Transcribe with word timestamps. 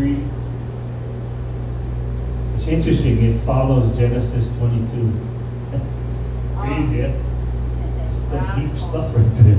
23. 0.00 0.25
It's 2.55 2.67
interesting, 2.67 3.23
it 3.23 3.39
follows 3.41 3.95
Genesis 3.97 4.55
22. 4.57 5.13
Crazy, 6.57 6.97
yeah? 6.97 7.13
Some 8.09 8.59
deep 8.59 8.77
stuff 8.77 9.15
right 9.15 9.33
there. 9.35 9.57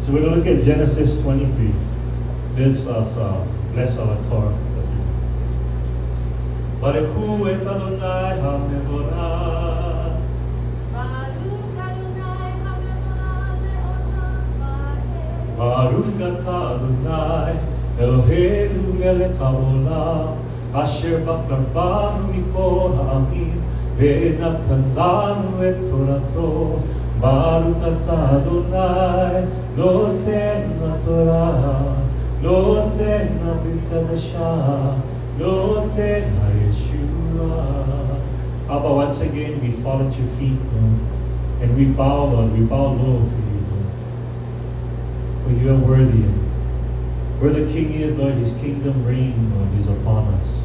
So 0.00 0.12
we're 0.12 0.20
going 0.20 0.32
to 0.32 0.36
look 0.38 0.46
at 0.46 0.64
Genesis 0.64 1.20
23. 1.22 1.72
Let's 2.56 2.86
us 2.86 3.16
uh, 3.16 3.46
bless 3.72 3.96
our 3.98 4.16
Torah. 4.28 4.54
ברכו 6.80 7.46
את 7.48 7.66
אדוני 7.66 8.40
המבורך. 8.42 9.14
ברוך 15.56 16.06
אתה 16.18 16.74
אדוני 16.74 17.72
אלוהינו 17.99 18.81
מלך 18.99 19.41
העולם 19.41 20.25
אשר 20.73 21.17
בחר 21.25 21.59
בנו 21.73 22.27
מכל 22.33 22.89
העמים 22.97 23.59
ונתן 23.97 24.81
לנו 24.95 25.69
את 25.69 25.75
תורתו 25.89 26.75
ברוך 27.19 27.77
אתה 27.83 28.37
אדוני 28.37 29.45
נותן 29.77 30.61
התורה 30.83 31.51
נותן 32.41 33.27
הברית 33.45 33.79
חדשה 33.89 34.55
נותן 35.39 36.21
הישועה 36.45 37.89
Abba, 38.69 38.93
once 38.93 39.19
again 39.21 39.59
we 39.63 39.71
fall 39.81 39.99
at 39.99 40.15
your 40.15 40.27
feet, 40.37 40.59
Lord, 40.73 40.99
and 41.59 41.75
we 41.75 41.85
bow, 41.85 42.25
Lord, 42.25 42.53
we 42.53 42.63
bow 42.65 42.91
low 42.91 43.25
to 43.25 43.39
you, 43.49 43.59
Lord. 43.71 43.89
For 45.43 45.51
you 45.59 45.73
are 45.73 45.79
worthy. 45.89 46.25
where 47.38 47.52
the 47.52 47.70
King 47.72 47.92
is, 47.94 48.16
Lord, 48.16 48.34
his 48.34 48.52
kingdom 48.58 49.04
reign, 49.04 49.52
Lord, 49.54 49.78
is 49.78 49.88
upon 49.88 50.32
us. 50.34 50.62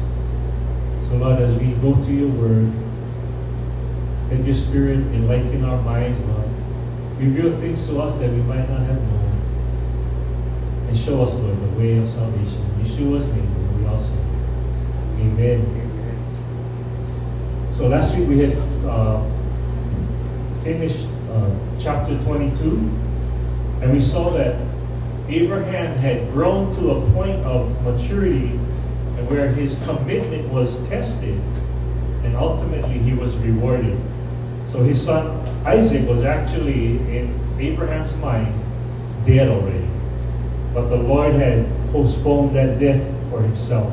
So, 1.08 1.16
Lord, 1.16 1.40
as 1.40 1.54
we 1.56 1.72
go 1.74 1.94
through 1.94 2.14
your 2.14 2.28
word, 2.28 2.72
let 4.30 4.44
your 4.44 4.54
spirit 4.54 4.98
enlighten 4.98 5.64
our 5.64 5.82
minds, 5.82 6.20
Lord. 6.20 6.48
Reveal 7.18 7.56
things 7.58 7.86
to 7.88 8.00
us 8.00 8.18
that 8.18 8.30
we 8.30 8.42
might 8.42 8.68
not 8.68 8.80
have 8.80 9.02
known. 9.02 10.86
And 10.88 10.96
show 10.96 11.22
us, 11.22 11.34
Lord, 11.34 11.60
the 11.60 11.78
way 11.78 11.98
of 11.98 12.08
salvation. 12.08 12.64
Yeshua's 12.80 13.28
name, 13.28 13.54
Lord, 13.58 13.80
we 13.80 13.86
also. 13.86 14.12
Amen. 15.18 15.80
So 17.80 17.88
last 17.88 18.14
week 18.16 18.28
we 18.28 18.38
had 18.38 18.56
uh, 18.84 19.24
finished 20.62 21.06
uh, 21.32 21.50
chapter 21.78 22.20
22, 22.20 22.76
and 23.80 23.90
we 23.90 23.98
saw 23.98 24.28
that 24.30 24.69
Abraham 25.30 25.96
had 25.96 26.30
grown 26.32 26.74
to 26.74 26.90
a 26.90 27.10
point 27.12 27.44
of 27.44 27.82
maturity 27.82 28.48
where 29.28 29.48
his 29.48 29.76
commitment 29.84 30.48
was 30.48 30.86
tested, 30.88 31.40
and 32.24 32.34
ultimately 32.34 32.98
he 32.98 33.12
was 33.12 33.36
rewarded. 33.36 33.96
So 34.66 34.82
his 34.82 35.00
son 35.00 35.40
Isaac 35.64 36.08
was 36.08 36.22
actually, 36.22 36.96
in 37.16 37.38
Abraham's 37.60 38.14
mind, 38.16 38.52
dead 39.26 39.48
already. 39.48 39.86
But 40.72 40.88
the 40.88 40.96
Lord 40.96 41.34
had 41.34 41.66
postponed 41.92 42.56
that 42.56 42.80
death 42.80 43.02
for 43.30 43.42
himself. 43.42 43.92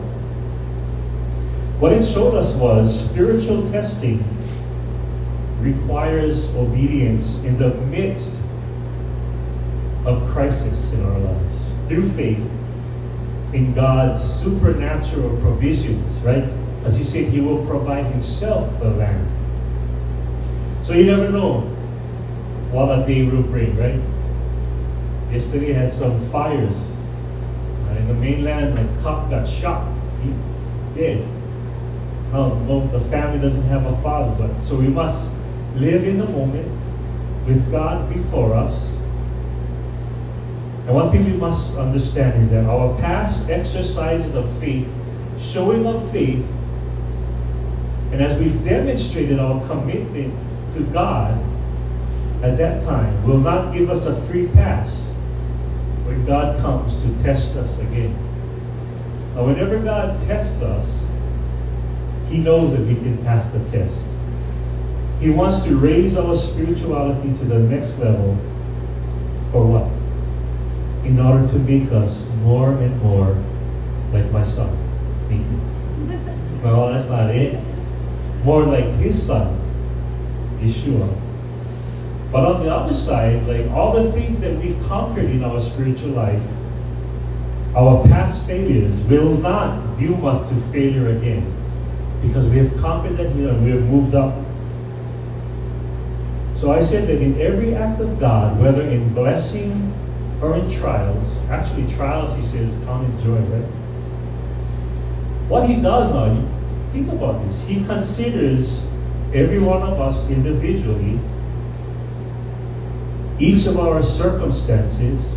What 1.80 1.92
it 1.92 2.04
showed 2.04 2.36
us 2.36 2.56
was 2.56 3.10
spiritual 3.10 3.70
testing 3.70 4.24
requires 5.60 6.50
obedience 6.56 7.38
in 7.40 7.58
the 7.58 7.74
midst 7.92 8.40
of 10.08 10.28
crisis 10.30 10.94
in 10.94 11.06
our 11.06 11.20
lives 11.20 11.66
through 11.88 12.10
faith 12.12 12.40
in 13.54 13.74
God's 13.74 14.24
supernatural 14.24 15.38
provisions, 15.42 16.20
right? 16.20 16.46
As 16.86 16.96
He 16.96 17.04
said, 17.04 17.26
He 17.26 17.42
will 17.42 17.66
provide 17.66 18.06
Himself 18.08 18.80
the 18.80 18.90
land. 18.90 19.28
So 20.82 20.94
you 20.94 21.06
never 21.06 21.30
know 21.30 21.62
what 22.72 22.98
a 22.98 23.06
day 23.06 23.26
will 23.26 23.44
bring, 23.44 23.78
right? 23.78 24.00
Yesterday 25.34 25.74
had 25.74 25.92
some 25.92 26.22
fires 26.30 26.78
in 27.98 28.08
the 28.08 28.14
mainland. 28.14 28.78
A 28.80 29.02
cop 29.02 29.30
got 29.30 29.46
shot, 29.48 29.94
he 30.24 30.34
dead. 30.96 31.24
Um, 32.34 32.68
no, 32.68 32.88
the 32.88 33.02
family 33.02 33.40
doesn't 33.40 33.64
have 33.64 33.86
a 33.86 34.02
father, 34.02 34.48
but 34.48 34.62
so 34.62 34.76
we 34.76 34.88
must 34.88 35.32
live 35.76 36.06
in 36.06 36.18
the 36.18 36.26
moment 36.26 36.68
with 37.46 37.70
God 37.72 38.14
before 38.14 38.54
us. 38.54 38.97
And 40.88 40.96
one 40.96 41.12
thing 41.12 41.26
we 41.26 41.34
must 41.34 41.76
understand 41.76 42.42
is 42.42 42.50
that 42.52 42.64
our 42.64 42.98
past 43.02 43.50
exercises 43.50 44.36
of 44.36 44.50
faith, 44.58 44.88
showing 45.38 45.86
of 45.86 46.10
faith, 46.14 46.46
and 48.14 48.22
as 48.22 48.40
we've 48.40 48.64
demonstrated 48.64 49.38
our 49.38 49.68
commitment 49.68 50.34
to 50.72 50.84
God 50.94 51.34
at 52.42 52.58
that 52.58 52.86
time, 52.86 53.22
will 53.26 53.40
not 53.40 53.74
give 53.74 53.90
us 53.90 54.06
a 54.06 54.16
free 54.28 54.48
pass 54.48 55.08
when 56.06 56.26
God 56.26 56.58
comes 56.62 57.02
to 57.04 57.22
test 57.22 57.58
us 57.58 57.80
again. 57.80 58.14
Now, 59.36 59.44
whenever 59.46 59.80
God 59.80 60.18
tests 60.20 60.62
us, 60.62 61.06
He 62.30 62.38
knows 62.38 62.72
that 62.72 62.82
we 62.88 62.96
can 62.96 63.18
pass 63.26 63.50
the 63.50 63.60
test. 63.72 64.08
He 65.20 65.32
wants 65.32 65.64
to 65.64 65.76
raise 65.76 66.16
our 66.16 66.34
spirituality 66.34 67.38
to 67.40 67.44
the 67.44 67.60
next 67.60 68.00
level 68.00 68.38
for 69.52 69.66
what? 69.66 69.97
In 71.04 71.20
order 71.20 71.48
to 71.48 71.60
make 71.60 71.92
us 71.92 72.28
more 72.44 72.72
and 72.72 73.02
more 73.02 73.38
like 74.12 74.32
my 74.32 74.44
son, 74.44 74.76
Nathan. 75.30 76.62
well, 76.64 76.90
that's 76.90 77.08
not 77.08 77.30
it. 77.30 77.62
More 78.44 78.64
like 78.64 78.86
his 78.96 79.26
son, 79.26 79.60
Yeshua. 80.60 81.08
But 82.32 82.46
on 82.46 82.64
the 82.64 82.74
other 82.74 82.94
side, 82.94 83.48
like 83.48 83.70
all 83.72 83.94
the 83.94 84.12
things 84.12 84.40
that 84.42 84.58
we've 84.58 84.80
conquered 84.84 85.26
in 85.26 85.44
our 85.44 85.60
spiritual 85.60 86.10
life, 86.10 86.44
our 87.76 88.04
past 88.08 88.46
failures 88.46 89.00
will 89.02 89.38
not 89.38 89.98
doom 89.98 90.26
us 90.26 90.50
to 90.50 90.56
failure 90.72 91.10
again. 91.10 91.54
Because 92.22 92.46
we 92.48 92.58
have 92.58 92.76
conquered 92.78 93.18
that 93.18 93.30
hill 93.32 93.50
and 93.50 93.64
we 93.64 93.72
have 93.72 93.84
moved 93.84 94.16
up. 94.16 94.34
So 96.56 96.72
I 96.72 96.82
said 96.82 97.08
that 97.08 97.22
in 97.22 97.40
every 97.40 97.76
act 97.76 98.02
of 98.02 98.20
God, 98.20 98.60
whether 98.60 98.82
in 98.82 99.14
blessing 99.14 99.94
or 100.42 100.56
in 100.56 100.70
trials, 100.70 101.38
actually 101.50 101.88
trials, 101.88 102.36
he 102.36 102.42
says, 102.42 102.76
come 102.86 103.04
in 103.06 103.24
joy, 103.24 103.40
right? 103.40 103.66
What 105.50 105.68
he 105.68 105.78
does 105.78 106.14
now, 106.14 106.48
think 106.92 107.12
about 107.12 107.44
this. 107.46 107.64
He 107.66 107.84
considers 107.86 108.84
every 109.34 109.60
one 109.60 109.82
of 109.82 110.00
us 110.00 110.30
individually, 110.30 111.20
each 113.40 113.66
of 113.66 113.80
our 113.80 114.04
circumstances, 114.04 115.34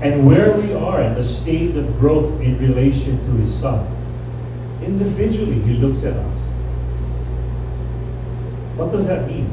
and 0.00 0.26
where 0.26 0.52
we 0.56 0.74
are 0.74 1.00
at 1.00 1.16
the 1.16 1.22
stage 1.22 1.74
of 1.74 1.98
growth 1.98 2.40
in 2.40 2.58
relation 2.58 3.18
to 3.20 3.30
his 3.38 3.52
son. 3.52 3.86
Individually, 4.82 5.60
he 5.60 5.74
looks 5.74 6.04
at 6.04 6.14
us. 6.14 6.48
What 8.76 8.92
does 8.92 9.06
that 9.06 9.26
mean? 9.26 9.50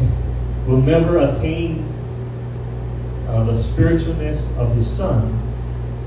we'll 0.66 0.82
never 0.82 1.18
attain 1.18 1.89
uh, 3.30 3.44
the 3.44 3.52
spiritualness 3.52 4.56
of 4.58 4.74
his 4.74 4.86
son. 4.86 5.46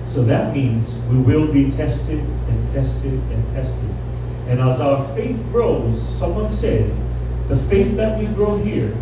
So 0.04 0.24
that 0.24 0.54
means 0.54 0.96
we 1.10 1.18
will 1.18 1.52
be 1.52 1.72
tested 1.72 2.20
and 2.20 2.74
tested 2.74 3.14
and 3.14 3.56
tested. 3.56 3.90
And 4.48 4.60
as 4.60 4.82
our 4.82 5.08
faith 5.16 5.42
grows, 5.52 6.02
someone 6.02 6.50
said, 6.50 6.94
the 7.48 7.56
faith 7.56 7.96
that 7.96 8.20
we 8.20 8.26
grow 8.28 8.58
here 8.58 8.96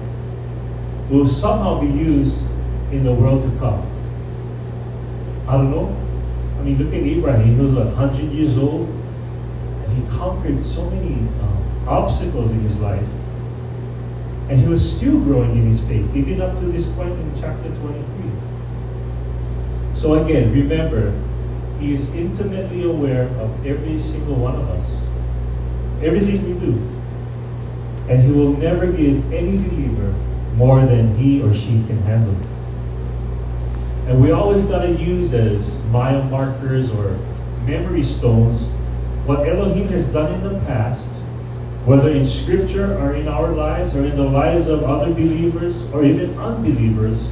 will 1.10 1.26
somehow 1.26 1.82
be 1.82 1.88
used 1.88 2.46
in 2.92 3.04
the 3.04 3.14
world 3.14 3.42
to 3.42 3.60
come. 3.60 3.82
I 5.48 5.54
don't 5.54 5.72
know. 5.72 5.96
I 6.60 6.64
mean, 6.64 6.78
look 6.78 6.94
at 6.94 7.02
Abraham. 7.02 7.44
He 7.44 7.62
was 7.62 7.74
100 7.74 8.32
years 8.32 8.58
old, 8.58 8.88
and 8.88 9.98
he 9.98 10.18
conquered 10.18 10.64
so 10.64 10.90
many 10.92 11.16
um, 11.16 11.88
obstacles 11.88 12.52
in 12.52 12.62
his 12.62 12.78
life. 12.78 13.08
And 14.52 14.60
he 14.60 14.68
was 14.68 14.98
still 14.98 15.18
growing 15.22 15.52
in 15.52 15.66
his 15.66 15.80
faith, 15.80 16.14
even 16.14 16.42
up 16.42 16.60
to 16.60 16.66
this 16.66 16.86
point 16.88 17.18
in 17.18 17.34
chapter 17.40 17.70
23. 17.70 18.04
So 19.96 20.16
again, 20.26 20.52
remember, 20.52 21.18
he 21.80 21.94
is 21.94 22.14
intimately 22.14 22.84
aware 22.84 23.30
of 23.40 23.66
every 23.66 23.98
single 23.98 24.36
one 24.36 24.56
of 24.56 24.68
us, 24.72 25.08
everything 26.04 26.46
we 26.46 26.60
do. 26.60 26.74
And 28.12 28.24
he 28.24 28.32
will 28.34 28.52
never 28.58 28.88
give 28.88 29.32
any 29.32 29.56
believer 29.56 30.14
more 30.56 30.86
than 30.86 31.16
he 31.16 31.42
or 31.42 31.54
she 31.54 31.86
can 31.88 32.02
handle. 32.02 32.36
And 34.10 34.22
we 34.22 34.32
always 34.32 34.64
got 34.64 34.82
to 34.82 34.92
use 34.92 35.34
as 35.34 35.82
mile 35.86 36.24
markers 36.24 36.92
or 36.92 37.18
memory 37.66 38.04
stones 38.04 38.64
what 39.26 39.48
Elohim 39.48 39.88
has 39.88 40.08
done 40.08 40.34
in 40.34 40.44
the 40.44 40.60
past, 40.66 41.08
whether 41.86 42.12
in 42.12 42.26
scripture 42.26 42.98
or 43.00 43.16
in 43.16 43.28
our 43.28 43.52
lives 43.52 43.96
or 43.96 44.06
in 44.06 44.16
the 44.16 44.24
lives 44.24 44.68
of 44.68 44.84
other 44.84 45.12
believers 45.12 45.82
or 45.92 46.04
even 46.06 46.38
unbelievers. 46.38 47.30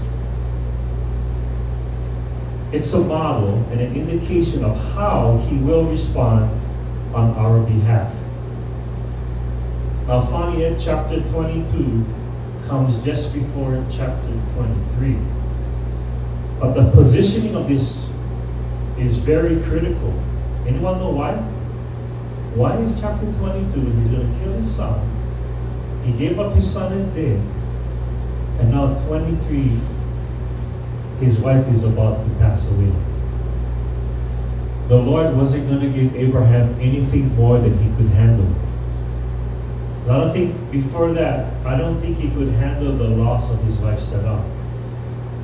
It's 2.71 2.91
a 2.93 2.99
model 2.99 3.63
and 3.71 3.79
an 3.79 3.95
indication 3.95 4.63
of 4.63 4.75
how 4.93 5.37
he 5.49 5.57
will 5.57 5.85
respond 5.85 6.49
on 7.13 7.31
our 7.35 7.59
behalf. 7.61 8.13
Now, 10.07 10.21
Alphaniah 10.21 10.83
chapter 10.83 11.21
22 11.21 12.05
comes 12.67 13.03
just 13.03 13.33
before 13.33 13.83
chapter 13.89 14.31
23. 14.55 15.17
But 16.59 16.73
the 16.73 16.89
positioning 16.91 17.55
of 17.55 17.67
this 17.67 18.09
is 18.97 19.17
very 19.17 19.61
critical. 19.61 20.11
Anyone 20.65 20.99
know 20.99 21.11
why? 21.11 21.37
Why 22.59 22.75
is 22.79 22.99
chapter 22.99 23.25
22? 23.25 23.79
He's 23.79 24.09
going 24.09 24.33
to 24.33 24.39
kill 24.39 24.51
his 24.51 24.69
son. 24.69 24.99
He 26.03 26.11
gave 26.11 26.37
up 26.41 26.51
his 26.51 26.69
son 26.69 26.91
as 26.91 27.05
dead. 27.15 27.39
And 28.59 28.71
now 28.71 29.01
23, 29.07 29.79
his 31.21 31.37
wife 31.37 31.65
is 31.69 31.85
about 31.85 32.19
to 32.19 32.29
pass 32.35 32.67
away. 32.67 32.91
The 34.89 34.97
Lord 34.97 35.37
wasn't 35.37 35.69
going 35.69 35.79
to 35.79 35.87
give 35.87 36.13
Abraham 36.17 36.77
anything 36.81 37.33
more 37.37 37.59
than 37.59 37.77
he 37.77 37.95
could 37.95 38.11
handle. 38.11 38.53
I 40.11 40.17
don't 40.17 40.33
think 40.33 40.69
before 40.69 41.13
that, 41.13 41.65
I 41.65 41.77
don't 41.77 42.01
think 42.01 42.17
he 42.17 42.29
could 42.31 42.49
handle 42.49 42.97
the 42.97 43.07
loss 43.07 43.49
of 43.49 43.63
his 43.63 43.77
wife 43.77 44.01
Sarah. 44.01 44.43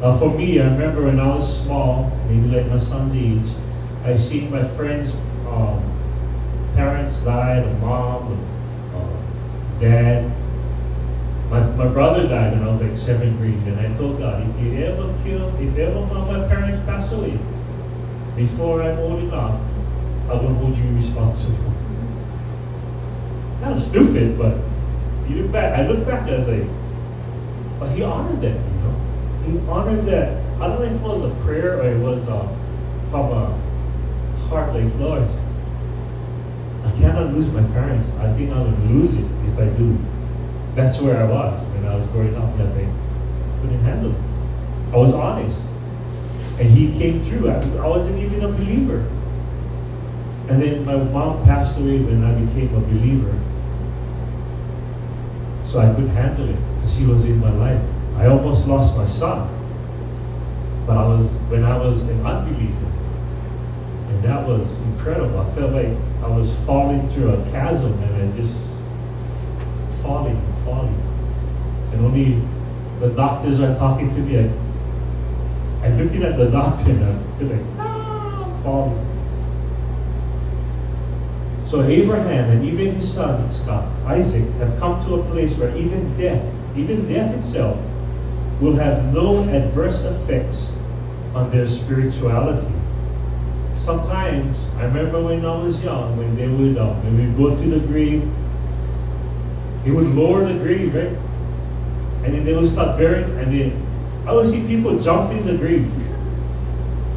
Uh, 0.02 0.20
for 0.20 0.38
me, 0.38 0.60
I 0.60 0.66
remember 0.66 1.06
when 1.06 1.22
I 1.22 1.28
was 1.34 1.64
small, 1.64 2.12
maybe 2.28 2.54
like 2.58 2.70
my 2.70 2.80
son's 2.80 3.16
age, 3.16 3.56
I 4.04 4.18
seen 4.18 4.52
my 4.52 4.66
friends' 4.66 5.16
um, 5.48 5.95
parents 6.76 7.20
died, 7.20 7.64
a 7.64 7.74
mom, 7.76 8.32
a, 8.94 8.98
uh, 8.98 9.80
dad. 9.80 10.32
My, 11.50 11.62
my 11.62 11.88
brother 11.88 12.28
died 12.28 12.54
when 12.54 12.68
I 12.68 12.72
was 12.72 12.82
like 12.82 12.98
seventh 12.98 13.38
grade, 13.38 13.54
and 13.54 13.80
I 13.80 13.94
told 13.94 14.20
God, 14.20 14.48
if 14.48 14.62
you 14.62 14.84
ever 14.86 15.14
kill, 15.24 15.56
if 15.60 15.78
ever 15.78 16.02
one 16.02 16.18
of 16.18 16.28
my 16.28 16.48
parents 16.48 16.80
pass 16.86 17.12
away, 17.12 17.38
before 18.36 18.82
I'm 18.84 18.98
old 19.00 19.24
enough, 19.24 19.62
I 20.30 20.34
will 20.34 20.54
hold 20.56 20.76
you 20.76 20.96
responsible 20.96 21.76
kind 23.66 23.74
of 23.74 23.82
stupid, 23.82 24.38
but 24.38 24.58
you 25.28 25.42
look 25.42 25.52
back, 25.52 25.78
I 25.78 25.88
look 25.88 26.06
back, 26.06 26.30
I 26.30 26.38
was 26.38 26.48
like, 26.48 26.68
but 27.80 27.90
he 27.96 28.04
honored 28.04 28.40
that, 28.42 28.54
you 28.54 28.80
know? 28.84 28.96
He 29.44 29.68
honored 29.68 30.06
that. 30.06 30.38
I 30.62 30.68
don't 30.68 30.80
know 30.80 30.86
if 30.86 30.92
it 30.92 31.02
was 31.02 31.24
a 31.24 31.34
prayer 31.44 31.80
or 31.80 31.90
it 31.90 31.98
was 31.98 32.30
uh, 32.30 32.48
from 33.10 33.32
a 33.32 33.58
heart 34.48 34.76
like, 34.76 34.94
Lord, 35.00 35.28
I 36.86 36.92
cannot 37.00 37.34
lose 37.34 37.48
my 37.48 37.64
parents. 37.74 38.08
I 38.20 38.32
think 38.34 38.52
I 38.52 38.62
would 38.62 38.80
lose 38.90 39.16
it 39.16 39.26
if 39.48 39.58
I 39.58 39.66
do. 39.78 39.98
That's 40.76 41.00
where 41.00 41.18
I 41.18 41.24
was 41.24 41.66
when 41.68 41.86
I 41.86 41.96
was 41.96 42.06
growing 42.08 42.36
up. 42.36 42.54
I 42.60 42.68
think 42.74 42.94
couldn't 43.62 43.84
handle 43.84 44.12
it. 44.12 44.94
I 44.94 44.98
was 44.98 45.14
honest. 45.14 45.66
And 46.60 46.70
he 46.70 46.98
came 46.98 47.22
through. 47.24 47.50
I, 47.50 47.56
I 47.78 47.88
wasn't 47.88 48.20
even 48.20 48.44
a 48.44 48.50
believer. 48.50 49.00
And 50.48 50.62
then 50.62 50.86
my 50.86 50.96
mom 50.96 51.44
passed 51.44 51.80
away 51.80 52.00
when 52.00 52.24
I 52.24 52.34
became 52.46 52.74
a 52.76 52.80
believer. 52.80 53.34
So 55.66 55.80
I 55.80 55.94
could 55.96 56.10
handle 56.10 56.48
it 56.48 56.76
because 56.76 56.96
he 56.96 57.06
was 57.06 57.26
in 57.26 57.40
my 57.40 57.50
life. 57.52 57.82
I 58.16 58.28
almost 58.28 58.68
lost 58.68 58.96
my 58.96 59.06
son. 59.06 59.50
But 60.86 60.98
I 60.98 61.08
was 61.08 61.32
when 61.50 61.64
I 61.64 61.78
was 61.78 62.04
an 62.04 62.24
unbeliever. 62.26 62.95
That 64.26 64.48
was 64.48 64.80
incredible. 64.80 65.40
I 65.40 65.46
felt 65.54 65.72
like 65.72 65.96
I 66.24 66.28
was 66.28 66.52
falling 66.66 67.08
through 67.08 67.30
a 67.30 67.52
chasm 67.52 67.94
and 67.94 68.34
I 68.34 68.36
just 68.36 68.76
falling 70.02 70.42
falling. 70.66 71.00
And 71.94 72.04
only 72.04 72.42
the 73.00 73.14
doctors 73.16 73.60
are 73.60 73.76
talking 73.76 74.10
to 74.10 74.20
me. 74.22 74.40
I, 74.40 75.86
I'm 75.86 76.04
looking 76.04 76.24
at 76.24 76.38
the 76.38 76.50
doctor 76.60 76.90
and 76.90 77.06
I 77.06 77.38
feel 77.38 77.50
like, 77.50 77.66
ah, 77.78 78.62
falling. 78.64 79.06
So 81.64 81.84
Abraham 81.84 82.50
and 82.50 82.66
even 82.66 82.96
his 82.96 83.14
son 83.14 83.48
Isaac, 84.08 84.50
have 84.54 84.80
come 84.80 85.06
to 85.06 85.16
a 85.16 85.24
place 85.30 85.54
where 85.56 85.76
even 85.78 86.18
death, 86.18 86.44
even 86.76 87.08
death 87.08 87.36
itself, 87.36 87.78
will 88.60 88.76
have 88.76 89.14
no 89.14 89.48
adverse 89.50 90.02
effects 90.02 90.72
on 91.36 91.52
their 91.52 91.68
spirituality. 91.68 92.75
Sometimes, 93.78 94.70
I 94.78 94.86
remember 94.86 95.22
when 95.22 95.46
I 95.46 95.56
was 95.58 95.84
young, 95.84 96.18
when 96.18 96.36
they 96.36 96.48
would, 96.48 96.78
uh, 96.78 96.94
when 96.94 97.18
we 97.18 97.38
go 97.38 97.56
to 97.56 97.62
the 97.62 97.80
grave, 97.86 98.28
they 99.84 99.92
would 99.92 100.08
lower 100.16 100.46
the 100.46 100.54
grave, 100.54 100.96
right? 100.96 101.14
And 102.24 102.34
then 102.34 102.46
they 102.46 102.56
would 102.56 102.68
start 102.68 102.98
burying, 102.98 103.30
and 103.38 103.52
then 103.52 103.86
I 104.26 104.34
would 104.34 104.48
see 104.48 104.66
people 104.66 104.98
jump 104.98 105.32
in 105.32 105.46
the 105.46 105.58
grave. 105.58 105.92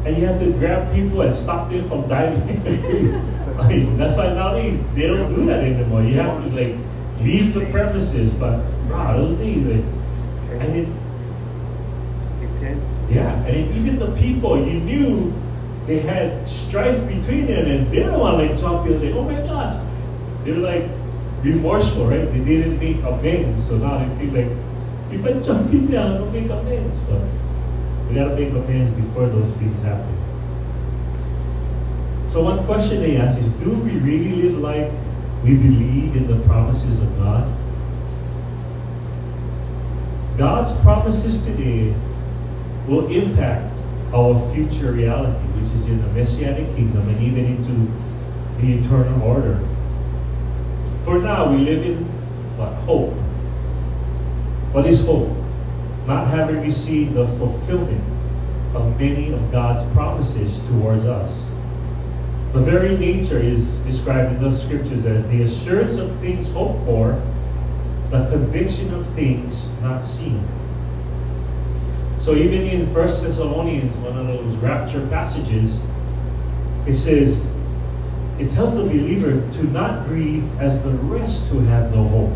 And 0.05 0.17
you 0.17 0.25
have 0.25 0.39
to 0.39 0.51
grab 0.53 0.93
people 0.93 1.21
and 1.21 1.33
stop 1.33 1.69
them 1.69 1.87
from 1.87 2.07
diving 2.07 2.47
in 2.49 2.63
the 2.63 2.77
grave. 2.77 3.29
that's 3.97 4.15
why 4.15 4.33
nowadays 4.33 4.79
they 4.95 5.07
don't 5.07 5.33
do 5.33 5.45
that 5.45 5.63
anymore. 5.63 6.03
You 6.03 6.15
have 6.19 6.43
to 6.43 6.49
like 6.55 6.75
leave 7.19 7.53
the 7.53 7.65
premises, 7.67 8.31
but 8.33 8.59
wow, 8.89 9.17
those 9.17 9.37
days 9.37 9.65
like 9.65 9.85
and 10.61 10.75
Intense. 10.75 11.05
Intense. 12.41 13.07
yeah, 13.11 13.33
and 13.45 13.47
then 13.47 13.77
even 13.77 13.99
the 13.99 14.11
people 14.15 14.57
you 14.65 14.79
knew 14.79 15.33
they 15.89 15.97
had 15.97 16.47
strife 16.47 16.99
between 17.07 17.47
them, 17.47 17.65
and 17.65 17.91
they 17.91 18.01
don't 18.03 18.19
want 18.19 18.37
to 18.37 18.45
like 18.45 18.59
jump 18.59 18.85
in. 18.85 19.01
Like, 19.03 19.15
oh 19.15 19.23
my 19.23 19.41
gosh, 19.41 19.75
they're 20.45 20.53
like 20.53 20.83
remorseful, 21.41 22.05
right? 22.05 22.31
They 22.31 22.45
didn't 22.45 22.79
make 22.79 22.97
amends, 22.97 23.67
so 23.67 23.79
now 23.79 23.97
they 23.97 24.19
feel 24.19 24.33
like 24.35 24.51
if 25.11 25.25
I 25.25 25.39
jump 25.41 25.73
in 25.73 25.87
there, 25.87 26.01
I'm 26.01 26.19
gonna 26.19 26.31
make 26.31 26.51
amends. 26.51 26.99
But 27.09 27.21
we 28.07 28.13
gotta 28.13 28.35
make 28.35 28.51
amends 28.51 28.91
before 28.91 29.29
those 29.29 29.57
things 29.57 29.81
happen. 29.81 30.15
So 32.29 32.43
one 32.43 32.63
question 32.67 33.01
they 33.01 33.17
ask 33.17 33.39
is, 33.39 33.49
do 33.53 33.71
we 33.71 33.93
really 33.93 34.43
live 34.43 34.59
like 34.59 34.91
we 35.43 35.55
believe 35.55 36.15
in 36.15 36.27
the 36.27 36.37
promises 36.45 36.99
of 37.01 37.17
God? 37.17 37.51
God's 40.37 40.71
promises 40.83 41.43
today 41.43 41.95
will 42.87 43.07
impact 43.07 43.75
our 44.13 44.37
future 44.53 44.91
reality, 44.91 45.48
which 45.59 45.73
is 45.73 45.85
in 45.87 46.01
the 46.01 46.07
Messianic 46.09 46.73
kingdom 46.75 47.07
and 47.09 47.21
even 47.21 47.45
into 47.45 47.91
the 48.61 48.77
eternal 48.77 49.21
order. 49.21 49.59
For 51.03 51.19
now, 51.19 51.51
we 51.51 51.57
live 51.57 51.85
in 51.85 52.05
what? 52.57 52.73
Hope. 52.85 53.13
What 54.73 54.85
is 54.85 55.03
hope? 55.03 55.35
Not 56.05 56.27
having 56.27 56.61
received 56.61 57.13
the 57.13 57.27
fulfillment 57.27 58.03
of 58.75 58.99
many 58.99 59.31
of 59.31 59.51
God's 59.51 59.83
promises 59.93 60.59
towards 60.67 61.05
us. 61.05 61.45
The 62.53 62.61
very 62.61 62.97
nature 62.97 63.39
is 63.39 63.77
described 63.79 64.35
in 64.35 64.41
the 64.41 64.57
scriptures 64.57 65.05
as 65.05 65.23
the 65.29 65.43
assurance 65.43 65.97
of 65.97 66.15
things 66.19 66.49
hoped 66.51 66.83
for, 66.85 67.21
the 68.11 68.27
conviction 68.29 68.93
of 68.93 69.05
things 69.13 69.67
not 69.81 70.03
seen. 70.03 70.47
So 72.19 72.35
even 72.35 72.63
in 72.63 72.93
1 72.93 72.93
Thessalonians, 72.93 73.95
one 73.95 74.17
of 74.17 74.27
those 74.27 74.55
rapture 74.57 75.07
passages, 75.07 75.79
it 76.85 76.93
says, 76.93 77.47
it 78.37 78.49
tells 78.49 78.75
the 78.75 78.83
believer 78.83 79.49
to 79.51 79.63
not 79.63 80.05
grieve 80.05 80.43
as 80.59 80.83
the 80.83 80.91
rest 80.91 81.47
who 81.47 81.59
have 81.61 81.95
no 81.95 82.03
hope. 82.07 82.31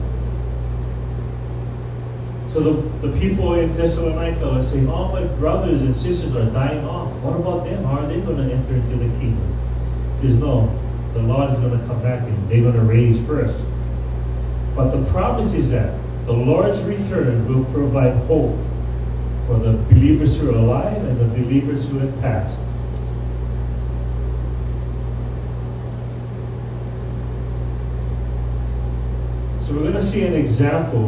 So 2.50 2.60
the, 2.60 3.08
the 3.08 3.20
people 3.20 3.56
in 3.56 3.76
Thessalonica 3.76 4.48
are 4.52 4.62
saying, 4.62 4.88
oh, 4.88 4.94
all 4.94 5.12
my 5.12 5.24
brothers 5.24 5.82
and 5.82 5.94
sisters 5.94 6.36
are 6.36 6.46
dying 6.52 6.86
off. 6.86 7.12
What 7.16 7.36
about 7.36 7.66
them? 7.66 7.84
How 7.84 8.00
are 8.00 8.08
they 8.08 8.22
going 8.22 8.38
to 8.38 8.54
enter 8.54 8.76
into 8.76 8.96
the 8.96 9.10
kingdom? 9.20 9.60
He 10.16 10.28
says, 10.28 10.38
no, 10.38 10.80
the 11.14 11.20
Lord 11.20 11.52
is 11.52 11.60
going 11.60 11.78
to 11.78 11.86
come 11.88 12.02
back 12.02 12.22
and 12.22 12.50
they're 12.50 12.62
going 12.62 12.76
to 12.76 12.82
raise 12.82 13.20
first. 13.26 13.62
But 14.76 14.92
the 14.92 15.04
promise 15.12 15.52
is 15.54 15.72
that 15.72 16.00
the 16.26 16.34
Lord's 16.34 16.80
return 16.84 17.48
will 17.48 17.66
provide 17.74 18.16
hope 18.28 18.58
for 19.48 19.58
the 19.60 19.74
believers 19.74 20.40
who 20.40 20.50
are 20.50 20.58
alive 20.58 20.98
and 20.98 21.20
the 21.20 21.26
believers 21.26 21.86
who 21.86 22.00
have 22.00 22.22
passed. 22.22 22.60
So 29.66 29.74
we're 29.74 29.82
going 29.82 29.94
to 29.94 30.04
see 30.04 30.24
an 30.24 30.34
example 30.34 31.08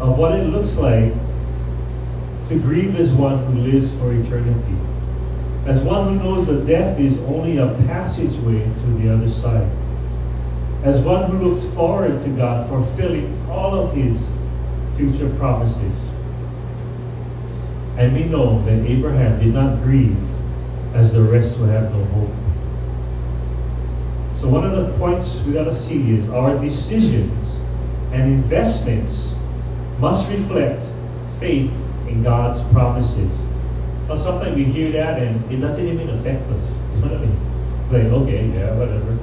of 0.00 0.18
what 0.18 0.32
it 0.38 0.44
looks 0.48 0.76
like 0.76 1.12
to 2.46 2.58
grieve 2.58 2.98
as 2.98 3.12
one 3.12 3.44
who 3.46 3.60
lives 3.60 3.96
for 3.96 4.12
eternity. 4.12 4.76
As 5.64 5.80
one 5.80 6.08
who 6.08 6.24
knows 6.24 6.46
that 6.48 6.66
death 6.66 6.98
is 6.98 7.20
only 7.20 7.58
a 7.58 7.68
passageway 7.86 8.64
to 8.64 8.86
the 8.98 9.14
other 9.14 9.30
side. 9.30 9.70
As 10.82 11.00
one 11.00 11.30
who 11.30 11.38
looks 11.38 11.64
forward 11.74 12.20
to 12.20 12.28
God 12.30 12.68
fulfilling 12.68 13.48
all 13.48 13.74
of 13.74 13.94
his 13.94 14.28
future 14.96 15.32
promises. 15.36 16.10
And 17.96 18.14
we 18.14 18.24
know 18.24 18.64
that 18.64 18.86
Abraham 18.86 19.38
did 19.38 19.52
not 19.52 19.82
grieve 19.82 20.16
as 20.94 21.12
the 21.12 21.22
rest 21.22 21.56
who 21.56 21.64
have 21.64 21.92
no 21.92 22.04
hope. 22.04 22.30
So 24.36 24.48
one 24.48 24.64
of 24.64 24.72
the 24.72 24.98
points 24.98 25.42
we 25.44 25.52
got 25.52 25.64
to 25.64 25.74
see 25.74 26.16
is 26.16 26.28
our 26.28 26.58
decisions 26.58 27.60
and 28.12 28.22
investments 28.22 29.34
must 29.98 30.28
reflect 30.28 30.84
faith 31.38 31.70
in 32.08 32.22
God's 32.22 32.60
promises. 32.72 33.32
But 34.08 34.16
sometimes 34.16 34.56
we 34.56 34.64
hear 34.64 34.90
that 34.92 35.22
and 35.22 35.52
it 35.52 35.58
doesn't 35.58 35.86
even 35.86 36.10
affect 36.10 36.50
us. 36.50 36.76
You 36.94 37.02
know 37.02 37.08
what 37.08 37.16
I 37.16 37.20
mean? 37.20 37.52
Like, 37.92 38.22
okay, 38.22 38.46
yeah, 38.48 38.74
whatever. 38.74 39.18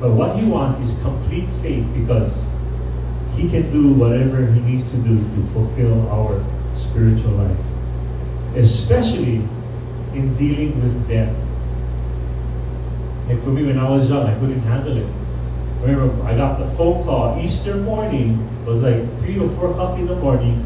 But 0.00 0.12
what 0.12 0.38
he 0.38 0.44
wants 0.44 0.80
is 0.80 0.98
complete 1.02 1.48
faith 1.62 1.86
because 1.94 2.44
he 3.34 3.48
can 3.48 3.70
do 3.70 3.92
whatever 3.94 4.46
he 4.46 4.60
needs 4.60 4.90
to 4.90 4.96
do 4.98 5.16
to 5.16 5.46
fulfill 5.52 6.08
our 6.10 6.44
spiritual 6.74 7.32
life. 7.32 7.75
Especially 8.56 9.36
in 10.14 10.34
dealing 10.36 10.82
with 10.82 11.08
death. 11.08 11.34
And 13.28 13.42
for 13.42 13.50
me, 13.50 13.64
when 13.64 13.78
I 13.78 13.88
was 13.88 14.08
young, 14.08 14.26
I 14.26 14.34
couldn't 14.38 14.60
handle 14.60 14.96
it. 14.96 15.06
I 15.82 15.90
remember 15.90 16.24
I 16.24 16.36
got 16.36 16.58
the 16.58 16.66
phone 16.76 17.04
call 17.04 17.38
Easter 17.40 17.76
morning. 17.76 18.48
It 18.62 18.68
was 18.68 18.78
like 18.78 19.18
3 19.18 19.38
or 19.40 19.48
4 19.50 19.70
o'clock 19.72 19.98
in 19.98 20.06
the 20.06 20.16
morning. 20.16 20.64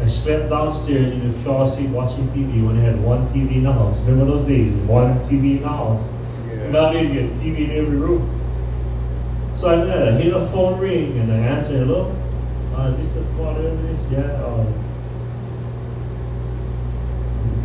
I 0.00 0.06
slept 0.06 0.50
downstairs 0.50 1.12
in 1.12 1.30
the 1.30 1.42
shower 1.44 1.68
seat 1.68 1.88
watching 1.88 2.26
TV 2.28 2.66
when 2.66 2.78
I 2.78 2.82
had 2.82 3.00
one 3.00 3.28
TV 3.28 3.56
in 3.56 3.64
the 3.64 3.72
house. 3.72 4.00
Remember 4.00 4.32
those 4.32 4.46
days? 4.48 4.72
One 4.88 5.20
TV 5.20 5.58
in 5.58 5.62
the 5.62 5.68
house. 5.68 6.02
Yeah. 6.48 6.70
Nowadays, 6.70 7.08
you 7.10 7.20
get 7.20 7.34
TV 7.34 7.70
in 7.70 7.70
every 7.70 7.96
room. 7.96 8.40
So 9.54 9.68
I, 9.68 10.08
I 10.08 10.20
hear 10.20 10.32
the 10.32 10.46
phone 10.46 10.80
ring 10.80 11.18
and 11.18 11.30
I 11.30 11.36
answer, 11.36 11.74
hello? 11.74 12.16
Uh, 12.74 12.88
is 12.88 12.98
this 12.98 13.14
the 13.14 13.20
this? 13.20 14.10
Yeah. 14.10 14.20
Uh, 14.42 14.66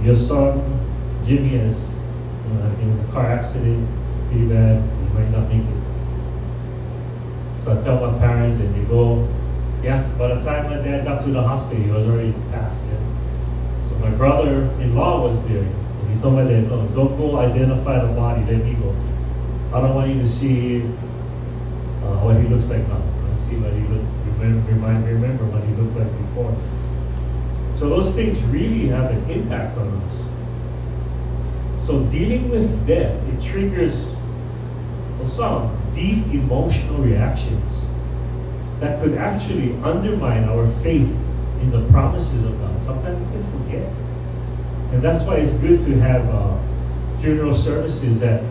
your 0.07 0.15
son, 0.15 0.63
Jimmy, 1.23 1.55
is 1.55 1.75
uh, 1.75 2.81
in 2.81 2.99
a 2.99 3.11
car 3.11 3.27
accident, 3.27 3.87
pretty 4.29 4.47
bad. 4.47 4.81
He 4.81 5.13
might 5.13 5.29
not 5.29 5.47
make 5.49 5.63
it. 5.63 5.83
So 7.63 7.77
I 7.77 7.81
tell 7.83 7.99
my 7.99 8.17
parents 8.17 8.59
and 8.59 8.73
they 8.73 8.85
go 8.89 9.27
yeah, 9.83 10.01
by 10.17 10.33
the 10.33 10.43
time 10.43 10.65
my 10.65 10.77
dad 10.83 11.05
got 11.05 11.21
to 11.21 11.29
the 11.29 11.41
hospital, 11.41 11.81
he 11.83 11.89
was 11.89 12.07
already 12.07 12.33
passed. 12.51 12.83
Yeah. 12.85 13.81
So 13.81 13.95
my 13.99 14.09
brother-in-law 14.09 15.23
was 15.23 15.39
there. 15.47 15.61
And 15.61 16.13
he 16.13 16.19
told 16.19 16.35
my 16.35 16.43
dad, 16.43 16.67
no, 16.67 16.87
don't 16.87 17.15
go 17.15 17.37
identify 17.37 18.03
the 18.03 18.11
body, 18.13 18.41
let 18.41 18.65
me 18.65 18.73
go. 18.73 18.95
I 19.73 19.81
don't 19.81 19.95
want 19.95 20.09
you 20.09 20.19
to 20.19 20.27
see 20.27 20.81
uh, 20.81 22.19
what 22.25 22.37
he 22.37 22.47
looks 22.47 22.69
like 22.69 22.87
now. 22.87 23.01
I 23.01 23.39
see 23.47 23.55
what 23.57 23.73
he 23.73 23.81
look, 23.87 24.03
remember, 24.25 24.71
remind, 24.71 25.05
remember 25.05 25.45
what 25.45 25.63
he 25.63 25.73
looked 25.75 25.95
like 25.95 26.11
before. 26.17 26.51
So 27.77 27.89
those 27.89 28.13
things 28.15 28.41
really 28.43 28.87
have 28.87 29.11
an 29.11 29.29
impact 29.29 29.77
on 29.77 29.87
us. 29.87 30.23
So 31.85 32.03
dealing 32.05 32.49
with 32.49 32.87
death, 32.87 33.15
it 33.29 33.41
triggers, 33.41 34.15
for 35.17 35.27
some, 35.27 35.77
deep 35.93 36.25
emotional 36.33 36.97
reactions 36.99 37.85
that 38.79 39.01
could 39.01 39.17
actually 39.17 39.73
undermine 39.83 40.45
our 40.45 40.67
faith 40.81 41.09
in 41.61 41.71
the 41.71 41.87
promises 41.89 42.43
of 42.43 42.59
God. 42.59 42.83
Sometimes 42.83 43.17
we 43.27 43.31
can 43.33 43.51
forget. 43.51 43.91
And 44.93 45.01
that's 45.01 45.23
why 45.23 45.37
it's 45.37 45.53
good 45.53 45.81
to 45.81 45.99
have 45.99 46.27
uh, 46.29 46.57
funeral 47.19 47.53
services 47.53 48.19
that, 48.19 48.43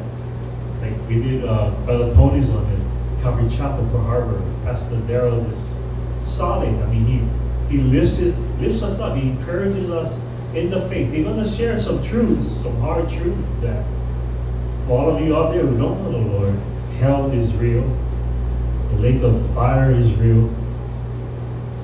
like 0.80 0.94
we 1.08 1.22
did 1.22 1.44
uh, 1.44 1.70
Brother 1.84 2.12
Tony's 2.12 2.50
one 2.50 2.66
in 2.66 3.22
Calvary 3.22 3.48
Chapel, 3.48 3.88
Pearl 3.90 4.02
Harbor. 4.02 4.42
Pastor 4.64 4.96
Daryl 5.08 5.48
is 5.50 6.24
solid. 6.24 6.68
I 6.68 6.86
mean, 6.86 7.06
he, 7.06 7.45
he 7.68 7.78
lifts, 7.78 8.16
his, 8.16 8.38
lifts 8.60 8.82
us 8.82 9.00
up. 9.00 9.16
He 9.16 9.28
encourages 9.28 9.90
us 9.90 10.16
in 10.54 10.70
the 10.70 10.88
faith. 10.88 11.12
He's 11.12 11.24
going 11.24 11.42
to 11.42 11.48
share 11.48 11.78
some 11.78 12.02
truths, 12.02 12.62
some 12.62 12.78
hard 12.80 13.08
truths 13.08 13.60
that 13.60 13.84
for 14.86 15.00
all 15.00 15.16
of 15.16 15.20
you 15.20 15.36
out 15.36 15.52
there 15.52 15.66
who 15.66 15.76
don't 15.76 16.02
know 16.02 16.12
the 16.12 16.18
Lord, 16.18 16.54
hell 16.98 17.30
is 17.32 17.54
real 17.54 17.84
the 18.90 18.96
lake 18.98 19.22
of 19.22 19.54
fire 19.54 19.90
is 19.90 20.12
real. 20.14 20.48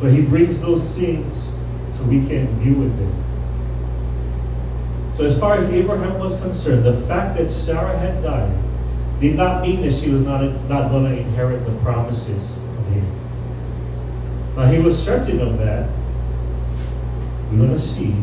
So 0.00 0.06
he 0.06 0.22
brings 0.22 0.60
those 0.60 0.96
things 0.96 1.50
so 1.90 2.04
we 2.04 2.26
can 2.26 2.58
deal 2.58 2.78
with 2.78 2.96
them. 2.98 3.24
So 5.16 5.24
as 5.24 5.38
far 5.38 5.54
as 5.54 5.64
Abraham 5.70 6.18
was 6.18 6.34
concerned, 6.40 6.84
the 6.84 6.94
fact 7.06 7.36
that 7.36 7.48
Sarah 7.48 7.98
had 7.98 8.22
died 8.22 8.56
did 9.20 9.36
not 9.36 9.62
mean 9.62 9.82
that 9.82 9.92
she 9.92 10.10
was 10.10 10.22
not, 10.22 10.42
not 10.68 10.90
going 10.90 11.04
to 11.04 11.16
inherit 11.16 11.64
the 11.66 11.72
promises 11.82 12.52
of 12.52 12.86
him. 12.88 13.21
Now 14.56 14.66
he 14.66 14.78
was 14.78 15.02
certain 15.02 15.40
of 15.40 15.58
that. 15.58 15.88
We're 17.50 17.58
going 17.58 17.70
to 17.70 17.78
see. 17.78 18.16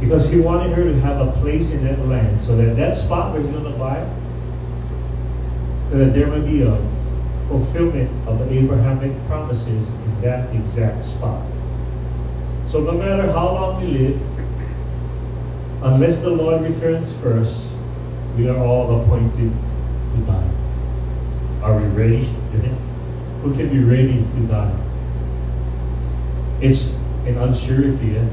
Because 0.00 0.30
he 0.30 0.38
wanted 0.40 0.76
her 0.76 0.84
to 0.84 1.00
have 1.00 1.26
a 1.26 1.32
place 1.40 1.70
in 1.70 1.84
that 1.84 1.98
land 2.06 2.40
so 2.40 2.56
that 2.56 2.76
that 2.76 2.94
spot 2.94 3.32
where 3.32 3.42
he's 3.42 3.50
going 3.50 3.64
to 3.64 3.78
buy 3.78 4.06
so 5.90 5.98
that 5.98 6.12
there 6.14 6.26
may 6.26 6.40
be 6.40 6.62
a 6.62 6.76
fulfillment 7.48 8.10
of 8.28 8.38
the 8.40 8.58
Abrahamic 8.58 9.12
promises 9.26 9.88
in 9.88 10.20
that 10.20 10.52
exact 10.54 11.04
spot. 11.04 11.46
So 12.64 12.80
no 12.80 12.92
matter 12.92 13.30
how 13.30 13.52
long 13.52 13.80
we 13.80 13.98
live, 13.98 14.20
unless 15.82 16.20
the 16.20 16.30
Lord 16.30 16.62
returns 16.62 17.12
first, 17.18 17.68
we 18.36 18.48
are 18.48 18.58
all 18.58 19.00
appointed 19.00 19.52
to 19.52 20.16
die. 20.26 20.50
Are 21.62 21.78
we 21.78 21.86
ready? 21.88 22.28
Who 23.46 23.54
can 23.54 23.68
be 23.68 23.78
ready 23.78 24.26
to 24.34 24.46
die? 24.48 24.74
It's 26.60 26.86
an 27.26 27.38
uncertainty. 27.38 28.18
Eh? 28.18 28.28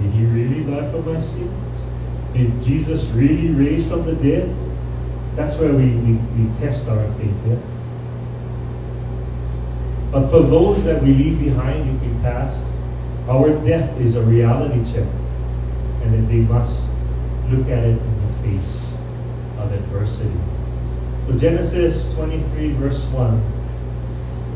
Did 0.00 0.10
he 0.10 0.24
really 0.24 0.64
die 0.64 0.90
for 0.90 1.02
my 1.02 1.20
sins? 1.20 1.84
Did 2.32 2.62
Jesus 2.62 3.04
really 3.08 3.50
raise 3.50 3.86
from 3.86 4.06
the 4.06 4.14
dead? 4.14 4.48
That's 5.36 5.58
where 5.58 5.74
we, 5.74 5.84
we, 5.96 6.12
we 6.14 6.58
test 6.58 6.88
our 6.88 7.06
faith. 7.18 7.34
Yeah? 7.46 7.58
But 10.10 10.30
for 10.30 10.40
those 10.40 10.82
that 10.84 11.02
we 11.02 11.12
leave 11.12 11.38
behind 11.38 11.94
if 11.94 12.00
we 12.00 12.22
pass, 12.22 12.58
our 13.28 13.50
death 13.66 14.00
is 14.00 14.16
a 14.16 14.22
reality 14.22 14.82
check. 14.94 15.06
And 16.04 16.14
then 16.14 16.26
they 16.26 16.40
must 16.50 16.88
look 17.50 17.68
at 17.68 17.84
it 17.84 17.98
in 17.98 18.26
the 18.26 18.32
face 18.48 18.94
of 19.58 19.70
adversity. 19.72 20.32
So 21.26 21.36
Genesis 21.36 22.14
23, 22.14 22.72
verse 22.72 23.04
1, 23.04 23.51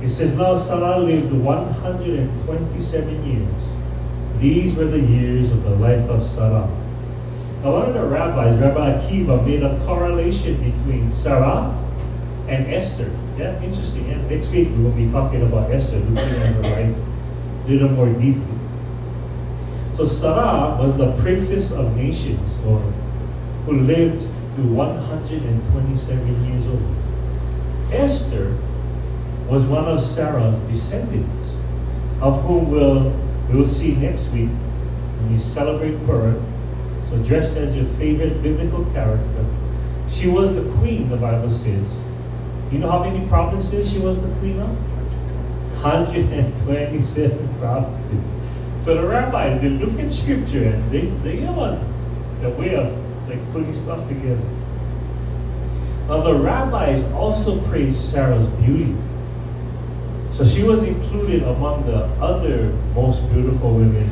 it 0.07 0.11
says, 0.11 0.37
Now 0.37 0.55
Sarah 0.55 0.99
lived 0.99 1.33
127 1.33 3.27
years. 3.27 3.75
These 4.39 4.77
were 4.77 4.85
the 4.85 5.01
years 5.01 5.51
of 5.51 5.65
the 5.65 5.71
life 5.71 6.09
of 6.09 6.23
Sarah. 6.23 6.71
Now, 7.65 7.73
one 7.73 7.89
of 7.89 7.95
the 7.95 8.07
rabbis, 8.07 8.57
Rabbi 8.61 9.01
Akiva, 9.01 9.45
made 9.45 9.65
a 9.65 9.85
correlation 9.85 10.63
between 10.63 11.11
Sarah 11.11 11.77
and 12.47 12.73
Esther. 12.73 13.11
Yeah, 13.37 13.61
interesting. 13.61 14.09
Yeah? 14.09 14.19
Next 14.29 14.47
week 14.51 14.69
we 14.69 14.85
will 14.85 14.93
be 14.93 15.11
talking 15.11 15.43
about 15.43 15.73
Esther, 15.73 15.99
looking 15.99 16.41
at 16.41 16.55
her 16.55 16.63
life 16.63 16.97
a 17.65 17.69
little 17.69 17.89
more 17.89 18.13
deeply. 18.13 18.47
So 19.91 20.05
Sarah 20.05 20.77
was 20.81 20.97
the 20.97 21.17
princess 21.17 21.73
of 21.73 21.97
nations, 21.97 22.57
or 22.65 22.79
who 23.65 23.81
lived 23.81 24.21
to 24.21 24.63
127 24.63 26.47
years 26.47 26.67
old. 26.69 26.97
Esther 27.93 28.57
was 29.49 29.65
one 29.65 29.85
of 29.85 30.01
Sarah's 30.01 30.59
descendants, 30.61 31.57
of 32.21 32.43
whom 32.43 32.71
we'll, 32.71 33.11
we'll 33.51 33.67
see 33.67 33.95
next 33.95 34.29
week 34.29 34.49
when 34.49 35.33
we 35.33 35.39
celebrate 35.39 35.97
Purim 36.05 36.45
so 37.09 37.23
dressed 37.23 37.57
as 37.57 37.75
your 37.77 37.87
favorite 37.97 38.43
biblical 38.43 38.85
character. 38.87 39.47
She 40.09 40.27
was 40.27 40.57
the 40.57 40.65
queen, 40.79 41.09
the 41.09 41.17
Bible 41.17 41.51
says. 41.51 42.05
You 42.73 42.79
know 42.79 42.91
how 42.91 43.05
many 43.05 43.27
provinces 43.29 43.93
she 43.93 44.01
was 44.01 44.21
the 44.23 44.29
queen 44.41 44.59
of? 44.59 44.69
127 45.83 47.55
provinces. 47.61 48.25
So 48.85 48.95
the 48.95 49.07
rabbis, 49.07 49.61
they 49.61 49.69
look 49.69 49.99
at 50.01 50.11
scripture 50.11 50.65
and 50.65 50.91
they, 50.91 51.07
they 51.23 51.37
have 51.41 51.59
a, 51.59 51.81
a 52.43 52.51
way 52.51 52.75
of 52.75 52.93
like 53.29 53.53
putting 53.53 53.75
stuff 53.75 54.07
together. 54.09 54.43
Now 56.09 56.23
the 56.23 56.35
rabbis 56.35 57.05
also 57.13 57.61
praised 57.63 58.01
Sarah's 58.01 58.47
beauty. 58.65 58.97
So 60.37 60.45
she 60.45 60.63
was 60.63 60.83
included 60.83 61.45
among 61.45 61.87
the 61.87 62.05
other 62.21 62.71
most 62.95 63.27
beautiful 63.33 63.75
women 63.75 64.11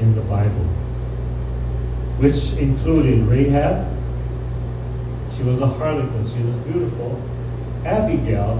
in 0.00 0.14
the 0.16 0.22
Bible 0.22 0.68
which 2.18 2.52
included 2.54 3.20
Rahab. 3.28 3.86
She 5.36 5.44
was 5.44 5.60
a 5.60 5.68
harlot, 5.68 6.10
she 6.34 6.42
was 6.42 6.56
beautiful. 6.66 7.22
Abigail 7.84 8.58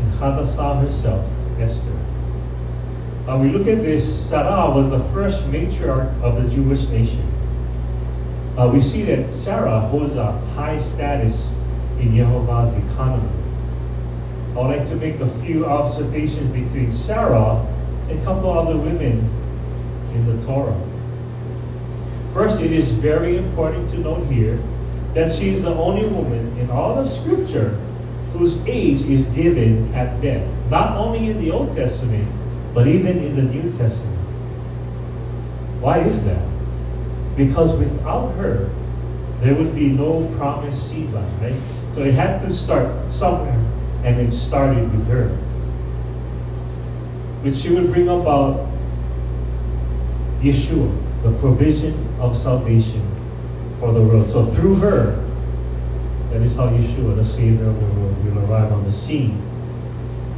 and 0.00 0.10
Hadassah 0.14 0.80
herself, 0.80 1.24
Esther. 1.60 1.96
Now 3.28 3.38
we 3.38 3.50
look 3.50 3.68
at 3.68 3.82
this, 3.82 4.28
Sarah 4.28 4.72
was 4.74 4.90
the 4.90 4.98
first 5.14 5.44
matriarch 5.52 6.20
of 6.20 6.42
the 6.42 6.50
Jewish 6.50 6.88
nation. 6.88 7.32
Uh, 8.58 8.68
we 8.74 8.80
see 8.80 9.02
that 9.02 9.28
Sarah 9.28 9.78
holds 9.78 10.16
a 10.16 10.32
high 10.56 10.78
status 10.78 11.52
in 12.00 12.16
Jehovah's 12.16 12.72
economy. 12.72 13.39
I 14.50 14.58
would 14.58 14.76
like 14.76 14.84
to 14.88 14.96
make 14.96 15.20
a 15.20 15.28
few 15.42 15.64
observations 15.64 16.52
between 16.52 16.90
Sarah 16.90 17.64
and 18.08 18.18
a 18.18 18.24
couple 18.24 18.50
other 18.50 18.76
women 18.76 19.28
in 20.12 20.26
the 20.26 20.44
Torah. 20.44 20.78
First, 22.34 22.60
it 22.60 22.72
is 22.72 22.90
very 22.90 23.36
important 23.36 23.90
to 23.90 23.98
note 23.98 24.26
here 24.26 24.58
that 25.14 25.30
she 25.32 25.50
is 25.50 25.62
the 25.62 25.74
only 25.74 26.06
woman 26.06 26.56
in 26.58 26.70
all 26.70 26.98
of 26.98 27.08
Scripture 27.08 27.70
whose 28.32 28.60
age 28.66 29.02
is 29.02 29.26
given 29.26 29.92
at 29.94 30.20
death. 30.20 30.46
Not 30.70 30.96
only 30.96 31.30
in 31.30 31.38
the 31.38 31.50
Old 31.50 31.74
Testament, 31.74 32.28
but 32.74 32.86
even 32.86 33.18
in 33.18 33.36
the 33.36 33.42
New 33.42 33.72
Testament. 33.76 34.18
Why 35.80 35.98
is 36.00 36.24
that? 36.24 36.42
Because 37.36 37.76
without 37.76 38.30
her, 38.36 38.70
there 39.40 39.54
would 39.54 39.74
be 39.74 39.88
no 39.88 40.32
promised 40.36 40.90
seed 40.90 41.10
line, 41.12 41.40
right? 41.40 41.54
So 41.90 42.02
it 42.02 42.14
had 42.14 42.40
to 42.42 42.50
start 42.50 43.10
somewhere, 43.10 43.58
and 44.04 44.20
it 44.20 44.30
started 44.30 44.90
with 44.92 45.06
her. 45.08 45.28
Which 47.42 47.54
she 47.54 47.70
would 47.70 47.92
bring 47.92 48.08
about 48.08 48.66
Yeshua, 50.40 51.22
the 51.22 51.32
provision 51.38 52.08
of 52.18 52.36
salvation 52.36 53.06
for 53.78 53.92
the 53.92 54.00
world. 54.00 54.30
So 54.30 54.44
through 54.44 54.76
her, 54.76 55.26
that 56.30 56.42
is 56.42 56.56
how 56.56 56.68
Yeshua, 56.68 57.16
the 57.16 57.24
Savior 57.24 57.68
of 57.68 57.78
the 57.80 57.86
world, 58.00 58.24
will 58.24 58.50
arrive 58.50 58.72
on 58.72 58.84
the 58.84 58.92
scene. 58.92 59.32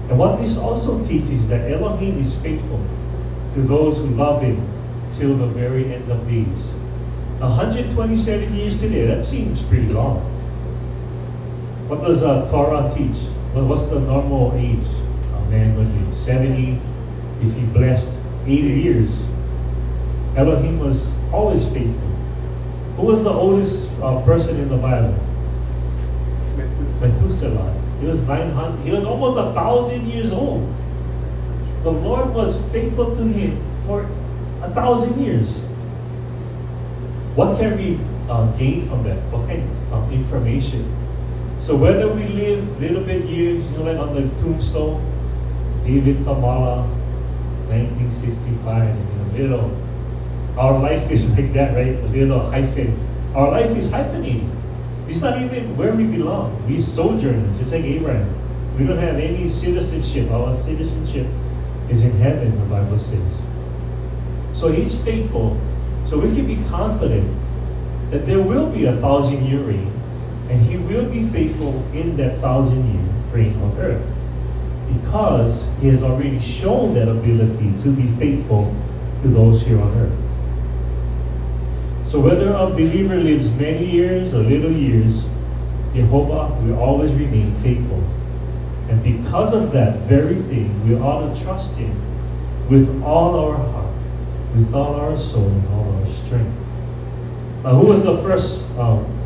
And 0.09 0.19
what 0.19 0.41
this 0.41 0.57
also 0.57 1.03
teaches 1.05 1.31
is 1.31 1.49
that 1.49 1.71
Elohim 1.71 2.21
is 2.21 2.35
faithful 2.41 2.85
to 3.55 3.63
those 3.63 3.99
who 3.99 4.07
love 4.07 4.43
Him 4.43 4.67
till 5.15 5.37
the 5.37 5.47
very 5.47 5.95
end 5.95 6.11
of 6.11 6.27
days. 6.29 6.75
127 7.39 8.55
years 8.55 8.81
today, 8.81 9.07
that 9.07 9.25
seems 9.25 9.63
pretty 9.63 9.89
long. 9.89 10.21
What 11.89 12.01
does 12.03 12.23
uh, 12.23 12.47
Torah 12.51 12.91
teach? 12.95 13.17
What's 13.55 13.87
the 13.87 14.01
normal 14.01 14.53
age? 14.57 14.87
A 15.35 15.51
man 15.51 15.77
would 15.77 15.87
live 15.95 16.15
70, 16.15 16.81
if 17.43 17.55
he 17.55 17.67
blessed 17.67 18.19
80 18.47 18.57
years. 18.57 19.23
Elohim 20.37 20.79
was 20.79 21.13
always 21.31 21.65
faithful. 21.67 22.09
Who 22.97 23.03
was 23.03 23.23
the 23.23 23.31
oldest 23.31 23.93
uh, 24.01 24.23
person 24.23 24.59
in 24.59 24.69
the 24.71 24.79
Bible? 24.79 25.19
Methuselah. 27.01 27.79
He 28.01 28.07
was 28.07 28.19
900, 28.21 28.87
he 28.87 28.93
was 28.93 29.05
almost 29.05 29.37
a 29.37 29.53
thousand 29.53 30.09
years 30.09 30.33
old. 30.33 30.67
The 31.83 31.93
Lord 31.93 32.33
was 32.33 32.63
faithful 32.71 33.15
to 33.15 33.23
him 33.23 33.63
for 33.87 34.09
a 34.63 34.71
thousand 34.73 35.23
years. 35.23 35.59
What 37.35 37.59
can 37.59 37.77
we 37.77 38.01
uh, 38.31 38.47
gain 38.53 38.89
from 38.89 39.05
that? 39.05 39.19
What 39.31 39.47
kind 39.47 39.69
of 39.93 40.11
information? 40.13 40.97
So 41.63 41.77
whether 41.77 42.13
we 42.13 42.27
live 42.27 42.81
little 42.81 43.05
bit 43.05 43.25
years, 43.27 43.63
you 43.71 43.79
know, 43.79 43.85
like 43.85 43.97
on 43.97 44.15
the 44.15 44.27
tombstone, 44.35 44.99
David 45.87 46.17
Kamala, 46.25 46.83
1965, 47.69 48.89
in 48.89 49.19
the 49.19 49.39
middle. 49.39 49.71
Our 50.59 50.81
life 50.81 51.09
is 51.09 51.31
like 51.31 51.53
that, 51.53 51.77
right? 51.77 51.95
A 51.95 52.07
little 52.09 52.51
hyphen. 52.51 52.99
Our 53.37 53.53
life 53.53 53.77
is 53.77 53.89
hyphenated. 53.89 54.51
It's 55.07 55.21
not 55.21 55.41
even 55.41 55.77
where 55.77 55.93
we 55.93 56.05
belong. 56.05 56.67
We 56.67 56.81
sojourners, 56.81 57.57
just 57.59 57.71
like 57.71 57.85
Abraham. 57.85 58.27
We 58.77 58.85
don't 58.85 58.99
have 58.99 59.15
any 59.15 59.49
citizenship. 59.49 60.33
Our 60.33 60.53
citizenship 60.53 61.29
is 61.89 62.03
in 62.03 62.11
heaven, 62.19 62.59
the 62.59 62.67
Bible 62.67 62.99
says. 62.99 63.41
So 64.53 64.73
he's 64.73 65.01
faithful. 65.05 65.61
So 66.05 66.19
we 66.19 66.35
can 66.35 66.45
be 66.45 66.59
confident 66.69 67.31
that 68.11 68.27
there 68.27 68.43
will 68.43 68.69
be 68.69 68.87
a 68.87 68.97
thousand 68.97 69.47
year 69.47 69.61
reign, 69.61 70.02
and 70.53 70.61
he 70.67 70.77
will 70.77 71.09
be 71.09 71.27
faithful 71.29 71.83
in 71.95 72.15
that 72.19 72.39
thousand 72.39 72.85
year 72.93 73.15
reign 73.33 73.59
on 73.63 73.79
earth. 73.79 74.07
Because 74.93 75.71
he 75.81 75.89
has 75.89 76.03
already 76.03 76.39
shown 76.39 76.93
that 76.93 77.09
ability 77.09 77.73
to 77.83 77.89
be 77.91 78.07
faithful 78.19 78.77
to 79.23 79.29
those 79.29 79.63
here 79.63 79.81
on 79.81 79.91
earth. 79.97 80.13
So 82.07 82.21
whether 82.21 82.53
a 82.53 82.67
believer 82.67 83.17
lives 83.17 83.51
many 83.53 83.91
years 83.91 84.35
or 84.35 84.43
little 84.43 84.71
years, 84.71 85.25
Jehovah 85.95 86.55
will 86.61 86.79
always 86.79 87.13
remain 87.13 87.55
faithful. 87.63 88.05
And 88.91 89.03
because 89.03 89.55
of 89.55 89.73
that 89.73 90.01
very 90.01 90.35
thing, 90.35 90.87
we 90.87 90.97
ought 90.97 91.33
to 91.33 91.43
trust 91.43 91.77
him 91.77 91.97
with 92.69 93.03
all 93.03 93.41
our 93.41 93.57
heart, 93.57 93.95
with 94.55 94.75
all 94.75 94.97
our 94.97 95.17
soul, 95.17 95.49
and 95.49 95.69
all 95.69 95.97
our 95.99 96.07
strength. 96.07 96.61
Now, 97.65 97.77
who 97.77 97.87
was 97.87 98.03
the 98.03 98.19
first 98.19 98.69
um, 98.73 99.22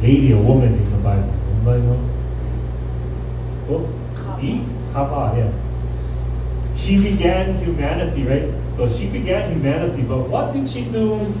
lady 0.00 0.32
or 0.32 0.42
woman 0.42 0.74
in 0.74 0.90
the 0.90 0.98
Bible? 0.98 1.34
Anybody 1.50 1.82
know? 1.82 2.10
Oh, 3.68 4.38
Eve? 4.40 4.66
Hava, 4.92 5.36
yeah. 5.36 5.52
She 6.74 7.00
began 7.02 7.58
humanity, 7.64 8.24
right? 8.24 8.52
So 8.76 8.88
she 8.88 9.08
began 9.08 9.52
humanity, 9.52 10.02
but 10.02 10.28
what 10.28 10.52
did 10.52 10.66
she 10.66 10.84
do 10.84 11.32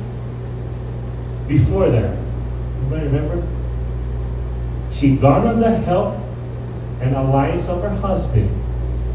before 1.46 1.90
that? 1.90 2.16
Anybody 2.80 3.06
remember? 3.06 3.46
She 4.90 5.16
garnered 5.16 5.58
the 5.58 5.76
help 5.76 6.16
and 7.00 7.14
alliance 7.14 7.68
of 7.68 7.82
her 7.82 7.90
husband 7.90 8.50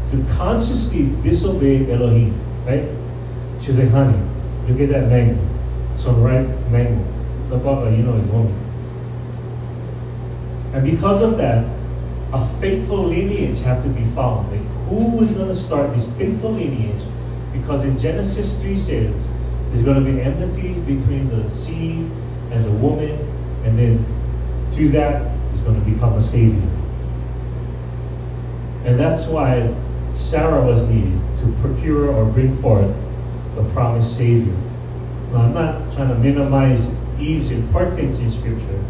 to 0.08 0.24
consciously 0.32 1.06
disobey 1.22 1.90
Elohim, 1.90 2.38
right? 2.64 2.88
She's 3.60 3.76
like, 3.76 3.88
honey, 3.88 4.18
look 4.68 4.80
at 4.80 4.88
that 4.90 5.08
mango. 5.08 5.40
Some 5.96 6.22
ripe 6.22 6.46
mango. 6.70 7.04
The 7.50 7.56
butler, 7.56 7.90
you 7.90 8.04
know, 8.04 8.16
is 8.16 8.26
woman. 8.28 8.61
And 10.72 10.84
because 10.84 11.22
of 11.22 11.36
that, 11.36 11.64
a 12.32 12.46
faithful 12.60 13.04
lineage 13.04 13.60
had 13.60 13.82
to 13.82 13.88
be 13.88 14.04
found. 14.14 14.50
Like, 14.50 14.88
who 14.88 15.20
is 15.20 15.30
going 15.30 15.48
to 15.48 15.54
start 15.54 15.94
this 15.94 16.10
faithful 16.12 16.52
lineage? 16.52 17.02
Because 17.52 17.84
in 17.84 17.98
Genesis 17.98 18.60
3 18.62 18.76
says, 18.76 19.26
there's 19.68 19.82
going 19.82 20.02
to 20.02 20.10
be 20.10 20.20
enmity 20.20 20.74
between 20.80 21.28
the 21.28 21.50
seed 21.50 22.10
and 22.50 22.64
the 22.64 22.70
woman, 22.72 23.10
and 23.64 23.78
then 23.78 24.04
through 24.70 24.90
that, 24.90 25.30
is 25.54 25.60
going 25.60 25.82
to 25.82 25.90
become 25.90 26.14
a 26.14 26.22
savior. 26.22 26.68
And 28.84 28.98
that's 28.98 29.26
why 29.26 29.74
Sarah 30.14 30.62
was 30.62 30.82
needed 30.88 31.20
to 31.38 31.52
procure 31.60 32.10
or 32.12 32.24
bring 32.24 32.56
forth 32.60 32.94
the 33.54 33.64
promised 33.72 34.16
savior. 34.16 34.56
Now, 35.32 35.42
I'm 35.42 35.54
not 35.54 35.94
trying 35.94 36.08
to 36.08 36.16
minimize 36.16 36.88
Eve's 37.18 37.50
importance 37.50 38.18
in 38.18 38.30
Scripture, 38.30 38.84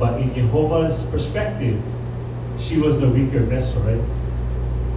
but 0.00 0.18
in 0.18 0.34
Jehovah's 0.34 1.02
perspective, 1.10 1.80
she 2.58 2.78
was 2.78 3.02
the 3.02 3.08
weaker 3.08 3.40
vessel, 3.40 3.82
right? 3.82 4.00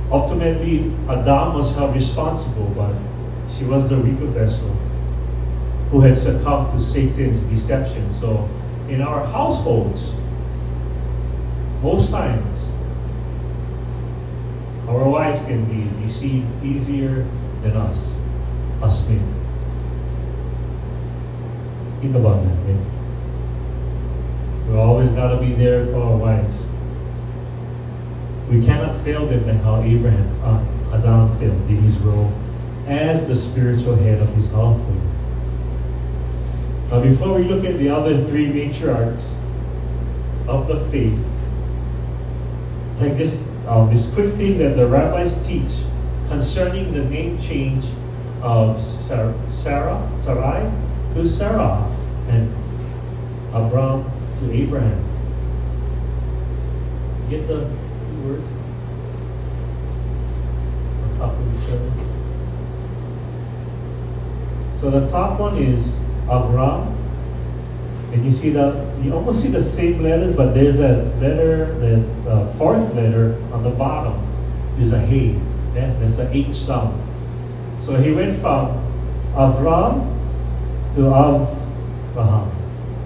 Ultimately, 0.10 0.94
Adam 1.10 1.56
was 1.56 1.76
held 1.76 1.94
responsible, 1.94 2.68
but 2.68 2.96
she 3.52 3.66
was 3.66 3.90
the 3.90 4.00
weaker 4.00 4.28
vessel 4.28 4.70
who 5.92 6.00
had 6.00 6.18
succumbed 6.18 6.72
to 6.72 6.80
Satan's 6.80 7.42
deception. 7.44 8.10
So, 8.10 8.50
in 8.88 9.02
our 9.02 9.26
households, 9.26 10.14
most 11.82 12.10
times, 12.10 12.72
our 14.88 15.10
wives 15.10 15.42
can 15.42 15.66
be 15.66 16.02
deceived 16.02 16.48
easier 16.64 17.28
than 17.62 17.76
us, 17.76 18.16
us 18.82 19.06
men. 19.10 19.20
Think 22.00 22.16
about 22.16 22.46
that. 22.46 23.03
We 24.74 24.80
always 24.80 25.10
got 25.10 25.28
to 25.28 25.38
be 25.38 25.54
there 25.54 25.86
for 25.86 26.02
our 26.02 26.18
wives. 26.18 26.66
We 28.50 28.66
cannot 28.66 28.96
fail 29.04 29.28
them 29.28 29.46
like 29.46 29.62
how 29.62 29.84
Abraham, 29.84 30.44
uh, 30.44 30.98
Adam 30.98 31.38
failed 31.38 31.62
in 31.70 31.78
his 31.78 31.96
role 32.00 32.34
as 32.88 33.28
the 33.28 33.36
spiritual 33.36 33.96
head 33.98 34.20
of 34.20 34.30
his 34.30 34.48
household. 34.48 35.00
Now, 36.90 37.04
before 37.04 37.36
we 37.36 37.44
look 37.44 37.64
at 37.66 37.78
the 37.78 37.90
other 37.90 38.26
three 38.26 38.48
matriarchs 38.48 39.36
of 40.48 40.68
the 40.68 40.80
faith, 40.90 41.24
like 43.00 43.16
this, 43.16 43.40
uh, 43.68 43.86
this 43.92 44.12
quick 44.12 44.34
thing 44.34 44.58
that 44.58 44.76
the 44.76 44.88
rabbis 44.88 45.46
teach 45.46 45.84
concerning 46.30 46.92
the 46.94 47.04
name 47.04 47.38
change 47.38 47.86
of 48.42 48.80
Sarah, 48.80 49.36
Sarah 49.48 50.12
Sarai 50.18 50.72
to 51.14 51.28
Sarah, 51.28 51.96
and 52.28 52.52
Abram 53.54 54.13
to 54.44 54.54
Abraham. 54.54 55.04
Get 57.30 57.48
the 57.48 57.68
word 58.24 58.44
on 61.04 61.18
top 61.18 61.34
of 61.38 61.64
each 61.64 61.70
other. 61.70 61.92
So 64.78 64.92
the 64.92 65.10
top 65.10 65.40
one 65.40 65.58
is 65.58 65.96
Avram, 66.28 66.94
and 68.12 68.26
you 68.26 68.32
see 68.32 68.50
the 68.50 68.94
you 69.02 69.14
almost 69.14 69.42
see 69.42 69.48
the 69.50 69.64
same 69.64 70.04
letters, 70.04 70.36
but 70.36 70.54
there's 70.54 70.80
a 70.80 71.04
letter, 71.20 71.74
the 71.80 72.30
uh, 72.30 72.54
fourth 72.54 72.94
letter 72.94 73.38
on 73.52 73.64
the 73.64 73.70
bottom 73.70 74.16
is 74.80 74.94
a 74.94 75.00
Hey. 75.00 75.40
Yeah, 75.76 75.92
that's 76.00 76.16
the 76.16 76.32
H 76.32 76.54
sound. 76.54 77.02
So 77.82 77.96
he 77.96 78.12
went 78.12 78.40
from 78.40 78.78
Avram 79.34 80.06
to 80.96 81.02
Avraham. 81.02 82.53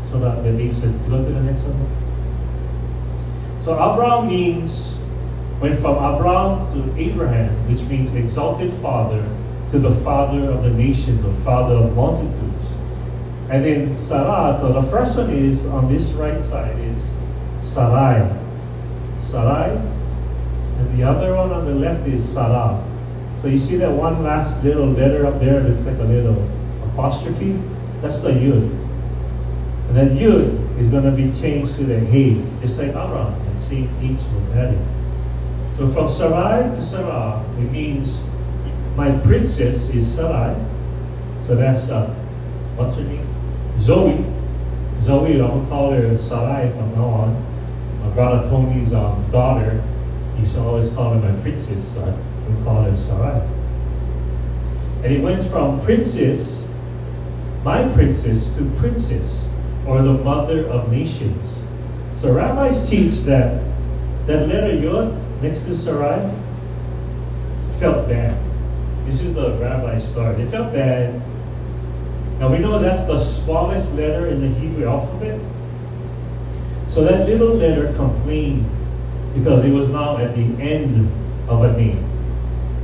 So 0.09 0.19
that 0.19 0.43
the 0.43 0.59
H 0.59 0.75
said, 0.75 0.93
go 1.09 1.17
to 1.17 1.29
the 1.29 1.41
next 1.41 1.61
one. 1.63 2.07
So 3.61 3.73
Abraham 3.73 4.27
means 4.27 4.97
went 5.59 5.79
from 5.79 5.95
Abraham 5.95 6.71
to 6.71 6.99
Abraham, 6.99 7.51
which 7.69 7.81
means 7.83 8.13
exalted 8.13 8.71
father, 8.81 9.27
to 9.71 9.79
the 9.79 9.91
father 9.91 10.49
of 10.51 10.63
the 10.63 10.69
nations 10.69 11.23
or 11.25 11.33
father 11.43 11.75
of 11.75 11.95
multitudes. 11.95 12.71
And 13.49 13.63
then 13.63 13.93
Sarah, 13.93 14.57
so 14.59 14.71
the 14.73 14.83
first 14.83 15.17
one 15.17 15.29
is 15.29 15.65
on 15.65 15.91
this 15.91 16.11
right 16.11 16.43
side 16.43 16.77
is 16.79 16.97
Sarai. 17.61 18.29
Sarai. 19.21 19.71
And 19.71 20.97
the 20.97 21.03
other 21.03 21.35
one 21.35 21.51
on 21.51 21.65
the 21.65 21.73
left 21.73 22.07
is 22.07 22.23
Sarah. 22.27 22.83
So 23.41 23.47
you 23.47 23.59
see 23.59 23.77
that 23.77 23.91
one 23.91 24.23
last 24.23 24.63
little 24.63 24.87
letter 24.87 25.25
up 25.25 25.39
there 25.39 25.61
looks 25.61 25.83
like 25.85 25.97
a 25.97 26.03
little 26.03 26.47
apostrophe, 26.91 27.61
that's 28.01 28.21
the 28.21 28.29
Yud. 28.29 28.86
And 29.87 29.95
then 29.95 30.17
Yud 30.17 30.79
is 30.79 30.89
going 30.89 31.03
to 31.05 31.11
be 31.11 31.31
changed 31.39 31.75
to 31.75 31.83
the 31.83 31.99
He, 31.99 32.43
just 32.61 32.77
like 32.77 32.89
Abraham, 32.89 33.33
and 33.33 33.59
see 33.59 33.89
each 34.01 34.19
was 34.33 34.55
added. 34.55 34.85
So 35.77 35.87
from 35.87 36.09
Sarai 36.09 36.75
to 36.75 36.81
Sarah, 36.81 37.45
it 37.57 37.71
means 37.71 38.19
my 38.95 39.11
princess 39.19 39.89
is 39.89 40.11
Sarai. 40.11 40.55
So 41.45 41.55
that's, 41.55 41.89
uh, 41.89 42.07
what's 42.75 42.95
her 42.97 43.03
name? 43.03 43.25
Zoe. 43.77 44.25
Zoe, 44.99 45.33
I'm 45.33 45.47
going 45.47 45.63
to 45.63 45.69
call 45.69 45.91
her 45.91 46.17
Sarai 46.17 46.69
from 46.71 46.95
now 46.95 47.05
on. 47.05 47.99
My 48.01 48.09
brother 48.09 48.49
Tony's 48.49 48.93
um, 48.93 49.29
daughter, 49.31 49.83
he 50.37 50.57
always 50.57 50.89
call 50.89 51.13
her 51.13 51.19
my 51.19 51.41
princess, 51.41 51.93
so 51.93 52.19
we 52.49 52.63
call 52.63 52.83
her 52.83 52.95
Sarai. 52.95 53.47
And 55.03 55.13
it 55.13 55.21
went 55.21 55.43
from 55.43 55.79
princess, 55.81 56.65
my 57.63 57.87
princess, 57.93 58.55
to 58.57 58.69
princess, 58.77 59.47
or 59.87 60.01
the 60.01 60.13
mother 60.13 60.67
of 60.67 60.91
nations. 60.91 61.59
So 62.13 62.33
rabbis 62.33 62.89
teach 62.89 63.21
that 63.21 63.63
that 64.27 64.47
letter 64.47 64.75
Yod 64.75 65.15
next 65.41 65.65
to 65.65 65.75
Sarai 65.75 66.29
felt 67.79 68.07
bad. 68.07 68.37
This 69.05 69.21
is 69.21 69.33
the 69.33 69.57
rabbi's 69.57 70.03
story. 70.03 70.35
They 70.35 70.51
felt 70.51 70.73
bad. 70.73 71.21
Now 72.39 72.51
we 72.51 72.59
know 72.59 72.77
that's 72.79 73.03
the 73.03 73.17
smallest 73.17 73.93
letter 73.93 74.27
in 74.27 74.41
the 74.41 74.59
Hebrew 74.59 74.87
alphabet. 74.87 75.39
So 76.87 77.03
that 77.03 77.27
little 77.27 77.55
letter 77.55 77.93
complained 77.93 78.65
because 79.33 79.63
it 79.63 79.71
was 79.71 79.87
now 79.87 80.17
at 80.17 80.35
the 80.35 80.43
end 80.61 81.11
of 81.49 81.63
a 81.63 81.77
name. 81.77 82.03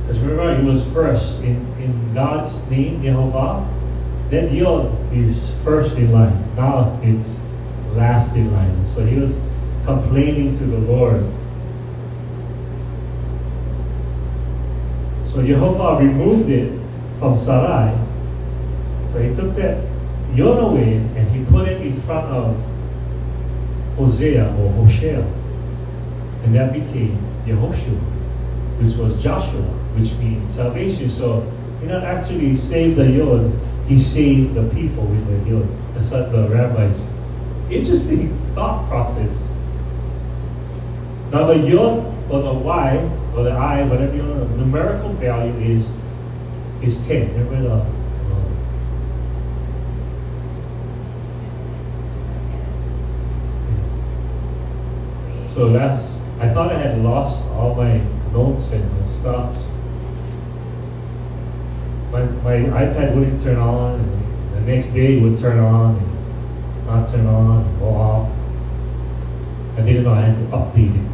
Because 0.00 0.20
remember, 0.20 0.54
it 0.54 0.64
was 0.64 0.86
first 0.92 1.42
in, 1.42 1.56
in 1.80 2.14
God's 2.14 2.68
name, 2.70 3.02
Jehovah. 3.02 3.68
That 4.30 4.50
Yod 4.50 4.90
is 5.12 5.52
first 5.62 5.96
in 5.96 6.10
line. 6.12 6.56
Now 6.56 6.98
it's 7.02 7.38
last 7.94 8.34
in 8.34 8.52
line. 8.52 8.84
So 8.86 9.04
he 9.04 9.18
was 9.18 9.36
complaining 9.84 10.56
to 10.58 10.64
the 10.64 10.78
Lord. 10.78 11.24
So 15.26 15.44
Jehovah 15.44 16.02
removed 16.02 16.48
it 16.48 16.80
from 17.18 17.36
Sarai. 17.36 17.96
So 19.12 19.22
he 19.22 19.34
took 19.34 19.54
that 19.56 19.84
Yod 20.34 20.62
away 20.62 20.94
and 20.96 21.28
he 21.30 21.44
put 21.44 21.68
it 21.68 21.80
in 21.80 21.92
front 21.92 22.26
of 22.28 22.56
Hosea 23.96 24.46
or 24.58 24.72
Hoshea. 24.72 25.22
And 26.44 26.54
that 26.54 26.72
became 26.72 27.18
Yehoshua, 27.46 28.00
which 28.80 28.96
was 28.96 29.22
Joshua, 29.22 29.62
which 29.96 30.12
means 30.14 30.54
salvation. 30.54 31.08
So 31.08 31.50
he 31.80 31.86
not 31.86 32.02
actually 32.04 32.56
saved 32.56 32.96
the 32.96 33.10
Yod, 33.10 33.52
he 33.86 34.00
saved 34.00 34.54
the 34.54 34.62
people 34.74 35.04
with 35.04 35.26
the 35.26 35.50
Yod. 35.50 35.68
That's 35.94 36.10
what 36.10 36.32
the 36.32 36.48
rabbis. 36.48 37.08
Interesting 37.70 38.38
thought 38.54 38.88
process. 38.88 39.46
Now 41.30 41.46
the 41.46 41.58
Yod 41.58 42.30
or 42.30 42.42
the 42.42 42.54
Y 42.54 43.10
or 43.36 43.44
the 43.44 43.50
I, 43.50 43.82
whatever 43.84 44.14
you 44.14 44.22
know, 44.22 44.44
the 44.44 44.56
numerical 44.56 45.12
value 45.14 45.54
is 45.58 45.90
is 46.82 47.04
10. 47.06 47.32
Remember 47.34 47.62
the 47.62 47.74
uh, 47.74 47.86
So 55.54 55.72
that's, 55.72 56.16
I 56.40 56.48
thought 56.48 56.72
I 56.72 56.78
had 56.78 56.98
lost 56.98 57.46
all 57.50 57.76
my 57.76 57.98
notes 58.32 58.70
and 58.72 59.06
stuff. 59.20 59.56
My, 62.14 62.22
my 62.22 62.54
iPad 62.84 63.16
wouldn't 63.16 63.42
turn 63.42 63.58
on, 63.58 63.98
and 63.98 64.54
the 64.54 64.60
next 64.72 64.90
day 64.90 65.18
it 65.18 65.20
would 65.20 65.36
turn 65.36 65.58
on, 65.58 65.96
and 65.96 66.86
not 66.86 67.10
turn 67.10 67.26
on, 67.26 67.66
and 67.66 67.78
go 67.80 67.88
off. 67.88 68.30
I 69.76 69.82
didn't 69.82 70.04
know 70.04 70.12
I 70.12 70.20
had 70.20 70.36
to 70.36 70.42
update 70.56 70.94
it. 70.94 71.10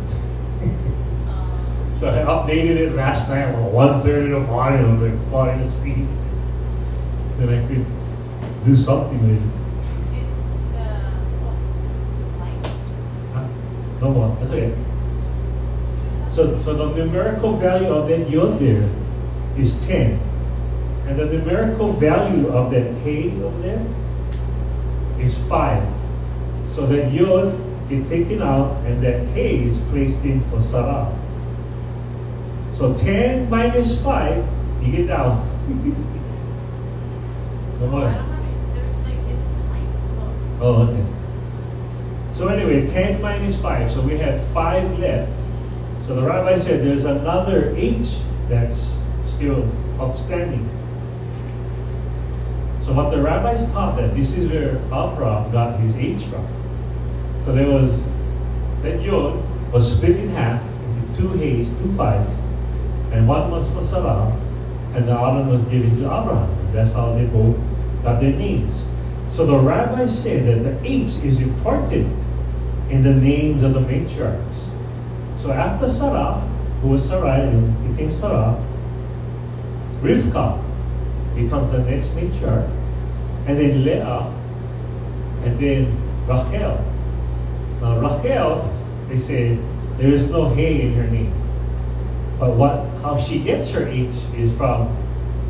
so 1.97 2.11
I 2.11 2.19
updated 2.19 2.77
it 2.77 2.95
last 2.97 3.31
night 3.31 3.49
at 3.49 3.55
1.30 3.55 4.25
in 4.27 4.33
the 4.33 4.41
morning, 4.41 4.85
I 4.85 4.93
was 4.93 5.01
like 5.11 5.31
falling 5.31 5.61
asleep. 5.61 6.07
Then 7.39 7.49
I 7.49 7.67
could 7.67 7.87
do 8.67 8.77
something 8.77 9.27
with 9.27 9.41
it. 9.41 9.45
Uh, 13.35 13.49
no 14.03 14.11
more. 14.11 14.37
That's 14.39 14.51
okay. 14.51 14.75
So, 16.31 16.59
so 16.59 16.75
the 16.75 16.89
numerical 16.95 17.57
value 17.57 17.89
of 17.89 18.07
that 18.09 18.29
yod 18.29 18.59
there 18.59 18.87
is 19.57 19.83
10. 19.87 20.30
And 21.11 21.19
the 21.19 21.27
numerical 21.27 21.93
value 21.95 22.47
of 22.51 22.71
that 22.71 22.95
hay 23.03 23.33
over 23.43 23.61
there 23.63 23.85
is 25.19 25.37
5. 25.49 25.83
So 26.69 26.87
that 26.87 27.11
yod 27.11 27.59
get 27.89 28.09
taken 28.09 28.41
out 28.41 28.77
and 28.87 29.03
that 29.03 29.27
hay 29.35 29.65
is 29.65 29.81
placed 29.91 30.23
in 30.23 30.41
for 30.51 30.63
Sarah. 30.63 31.13
So 32.71 32.95
10 32.95 33.51
minus 33.51 34.01
5, 34.01 34.47
you 34.85 34.93
get 34.93 35.09
down. 35.09 35.45
no 37.81 37.89
more. 37.89 38.15
Oh, 40.61 40.83
okay. 40.85 41.05
So 42.35 42.47
anyway, 42.47 42.87
10 42.87 43.21
minus 43.21 43.57
5, 43.61 43.91
so 43.91 44.01
we 44.01 44.17
have 44.19 44.41
5 44.53 45.01
left. 45.01 45.41
So 46.07 46.15
the 46.15 46.23
rabbi 46.23 46.57
said 46.57 46.87
there's 46.87 47.05
another 47.05 47.75
H 47.75 48.21
that's 48.49 48.93
still 49.25 49.69
outstanding. 49.99 50.71
So 52.81 52.95
what 52.95 53.11
the 53.11 53.21
rabbis 53.21 53.71
taught 53.73 53.97
that 53.99 54.17
this 54.17 54.33
is 54.33 54.49
where 54.49 54.77
Avram 54.91 55.53
got 55.53 55.79
his 55.81 55.95
H 55.97 56.25
from. 56.25 56.47
So 57.45 57.53
there 57.53 57.69
was, 57.69 58.11
that 58.83 59.03
Yod 59.03 59.43
was 59.71 59.97
split 59.97 60.17
in 60.17 60.31
half 60.31 60.63
into 60.87 61.19
two 61.19 61.43
H's, 61.43 61.79
two 61.79 61.93
fives, 61.93 62.37
and 63.13 63.29
one 63.29 63.51
was 63.51 63.71
for 63.71 63.83
Sarah, 63.83 64.37
and 64.95 65.07
the 65.07 65.13
other 65.13 65.49
was 65.49 65.65
given 65.65 65.91
to 66.01 66.07
Abraham. 66.07 66.73
That's 66.73 66.93
how 66.93 67.15
they 67.15 67.27
both 67.27 67.57
got 68.03 68.21
their 68.21 68.33
names. 68.33 68.83
So 69.29 69.47
the 69.47 69.59
rabbis 69.59 70.23
said 70.23 70.47
that 70.47 70.65
the 70.65 70.87
H 70.89 71.23
is 71.23 71.41
important 71.41 72.19
in 72.91 73.03
the 73.03 73.15
names 73.15 73.63
of 73.63 73.75
the 73.75 73.81
matriarchs. 73.81 74.71
So 75.37 75.53
after 75.53 75.89
Sarah, 75.89 76.41
who 76.83 76.89
was 76.89 77.09
Sarai 77.09 77.47
became 77.89 78.11
Sarah, 78.11 78.61
Rivka 80.01 80.70
becomes 81.43 81.71
the 81.71 81.79
next 81.79 82.09
matriarch, 82.09 82.69
and 83.47 83.59
then 83.59 83.85
Leah, 83.85 84.33
and 85.45 85.59
then 85.59 85.97
Rachel. 86.27 86.85
Now 87.81 87.99
Rachel, 87.99 88.73
they 89.09 89.17
say 89.17 89.59
there 89.97 90.09
is 90.09 90.31
no 90.31 90.49
hay 90.49 90.83
in 90.83 90.95
her 90.95 91.07
name. 91.07 91.35
But 92.39 92.57
what 92.57 92.87
how 93.03 93.17
she 93.17 93.41
gets 93.41 93.71
her 93.71 93.87
H 93.87 94.15
is 94.37 94.55
from 94.57 94.89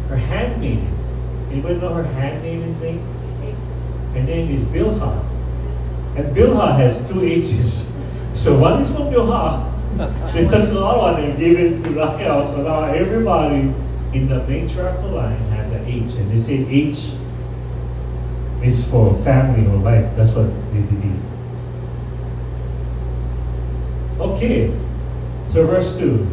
her 0.09 0.17
handmaiden. 0.17 0.97
Anybody 1.51 1.77
know 1.77 1.95
her 1.95 2.05
handmaiden's 2.05 2.81
name? 2.81 3.01
Her 4.15 4.23
name 4.23 4.51
is 4.51 4.65
Bilhah. 4.65 5.25
And 6.17 6.37
Bilhah 6.37 6.77
has 6.77 7.09
two 7.09 7.23
H's. 7.23 7.93
So 8.33 8.59
one 8.59 8.83
is 8.83 8.91
from 8.91 9.11
Bilhah. 9.11 9.69
They 10.35 10.47
took 10.47 10.71
the 10.71 10.81
other 10.81 10.99
one 10.99 11.23
and 11.23 11.39
gave 11.39 11.59
it 11.59 11.83
to 11.83 11.91
Rachel. 11.91 12.47
So 12.47 12.63
now 12.63 12.85
everybody 12.85 13.75
in 14.13 14.29
the 14.29 14.43
matriarchal 14.47 15.11
line 15.11 15.39
had 15.51 15.71
the 15.71 15.87
H. 15.87 16.15
And 16.15 16.31
they 16.31 16.37
say 16.37 16.67
H 16.69 17.13
is 18.63 18.89
for 18.91 19.17
family 19.23 19.67
or 19.67 19.77
life. 19.77 20.11
That's 20.17 20.33
what 20.33 20.49
they 20.73 20.81
believe. 20.81 21.21
Okay, 24.21 24.77
so 25.47 25.65
verse 25.67 25.97
2. 25.99 26.27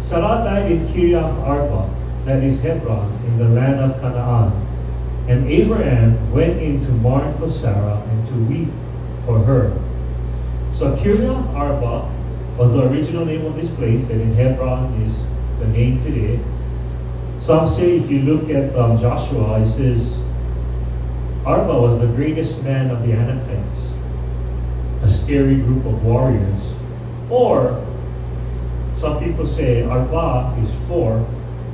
Sarah 0.00 0.42
died 0.44 0.72
in 0.72 0.88
Kiriath 0.88 1.40
Arba, 1.42 1.88
that 2.24 2.42
is 2.42 2.60
Hebron, 2.60 3.12
in 3.26 3.38
the 3.38 3.48
land 3.48 3.80
of 3.80 4.00
Canaan. 4.00 4.52
And 5.28 5.48
Abraham 5.48 6.32
went 6.32 6.60
in 6.60 6.80
to 6.84 6.90
mourn 6.90 7.36
for 7.38 7.50
Sarah 7.50 8.02
and 8.10 8.26
to 8.26 8.34
weep 8.34 8.68
for 9.24 9.38
her. 9.38 9.72
So 10.72 10.96
Kiriath 10.96 11.54
Arba 11.54 12.10
was 12.58 12.72
the 12.72 12.88
original 12.88 13.24
name 13.24 13.46
of 13.46 13.54
this 13.56 13.70
place, 13.70 14.10
and 14.10 14.20
in 14.20 14.34
Hebron 14.34 15.00
is 15.00 15.26
the 15.60 15.66
name 15.66 16.02
today. 16.02 16.40
Some 17.36 17.66
say 17.66 17.98
if 17.98 18.10
you 18.10 18.22
look 18.22 18.48
at 18.50 18.74
um, 18.76 18.98
Joshua, 18.98 19.60
it 19.60 19.66
says 19.66 20.20
Arba 21.44 21.78
was 21.78 22.00
the 22.00 22.06
greatest 22.06 22.62
man 22.64 22.90
of 22.90 23.02
the 23.02 23.12
Anakites, 23.12 23.92
a 25.02 25.08
scary 25.08 25.56
group 25.56 25.84
of 25.84 26.02
warriors. 26.04 26.74
Or 27.28 27.84
some 28.96 29.18
people 29.22 29.44
say 29.44 29.82
Arba 29.82 30.56
is 30.62 30.74
four, 30.88 31.26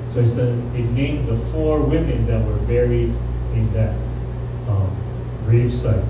so 0.09 0.21
it's 0.21 0.33
the, 0.33 0.47
they 0.73 0.83
named 0.83 1.29
the 1.29 1.37
four 1.53 1.81
women 1.81 2.27
that 2.27 2.45
were 2.45 2.59
buried 2.67 3.15
in 3.55 3.73
that 3.73 3.95
um, 4.69 4.97
gravesite. 5.47 6.05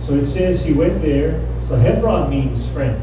So 0.00 0.14
it 0.14 0.24
says 0.24 0.64
he 0.64 0.72
went 0.72 1.02
there. 1.02 1.44
So 1.66 1.74
Hebron 1.74 2.30
means 2.30 2.68
friend. 2.70 3.02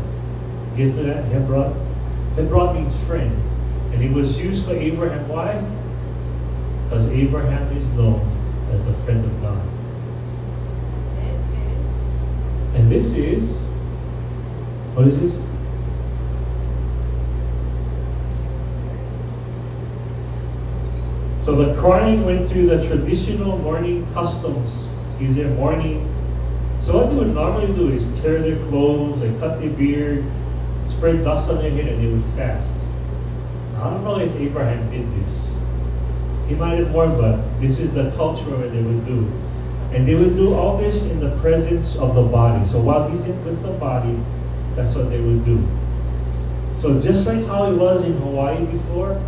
Know 0.78 1.04
that? 1.04 1.26
Hebron? 1.26 1.93
Hebron 2.36 2.76
means 2.76 3.02
friend. 3.04 3.32
And 3.94 4.04
it 4.04 4.12
was 4.12 4.40
used 4.40 4.66
for 4.66 4.74
Abraham. 4.74 5.28
Why? 5.30 5.64
Because 6.84 7.08
Abraham 7.10 7.76
is 7.78 7.86
known 7.90 8.22
as 8.72 8.84
the 8.86 8.94
friend 9.04 9.24
of 9.24 9.42
God. 9.42 9.62
And 12.76 12.92
this 12.92 13.14
is, 13.14 13.62
what 14.96 15.08
is 15.08 15.20
this? 15.20 15.34
So 21.46 21.56
the 21.56 21.80
crying 21.80 22.26
went 22.26 22.50
through 22.50 22.68
the 22.68 22.88
traditional 22.88 23.58
mourning 23.60 24.08
customs. 24.14 24.88
Is 25.22 25.36
there 25.36 25.50
mourning? 25.50 26.10
So 26.80 26.98
what 26.98 27.10
they 27.10 27.16
would 27.16 27.36
normally 27.36 27.74
do 27.74 27.90
is 27.90 28.06
tear 28.22 28.42
their 28.42 28.58
clothes, 28.68 29.20
they 29.20 29.32
cut 29.40 29.60
their 29.60 29.70
beard, 29.70 30.26
spread 31.04 31.22
dust 31.26 31.50
on 31.50 31.58
their 31.58 31.70
head, 31.70 31.90
and 31.90 32.02
they 32.02 32.08
would 32.08 32.24
fast. 32.34 32.74
I 33.76 33.90
don't 33.90 34.06
know 34.06 34.20
if 34.20 34.34
Abraham 34.38 34.90
did 34.90 35.06
this. 35.20 35.54
He 36.48 36.56
might 36.56 36.80
have 36.80 36.92
mourned, 36.92 37.18
but 37.18 37.60
this 37.60 37.78
is 37.78 37.94
the 37.94 38.10
culture 38.12 38.46
where 38.56 38.70
they 38.70 38.82
would 38.82 39.06
do. 39.06 39.30
And 39.92 40.08
they 40.08 40.16
would 40.16 40.38
do 40.38 40.54
all 40.54 40.78
this 40.78 41.04
in 41.04 41.20
the 41.20 41.36
presence 41.42 41.98
of 41.98 42.16
the 42.16 42.22
body. 42.22 42.66
So 42.66 42.80
while 42.80 43.10
he's 43.10 43.20
in 43.26 43.44
with 43.44 43.62
the 43.64 43.74
body, 43.74 44.18
that's 44.78 44.96
what 44.96 45.10
they 45.10 45.20
would 45.20 45.44
do. 45.44 45.68
So 46.80 46.98
just 46.98 47.28
like 47.28 47.46
how 47.48 47.70
it 47.70 47.76
was 47.76 48.06
in 48.06 48.14
Hawaii 48.20 48.64
before, 48.64 49.22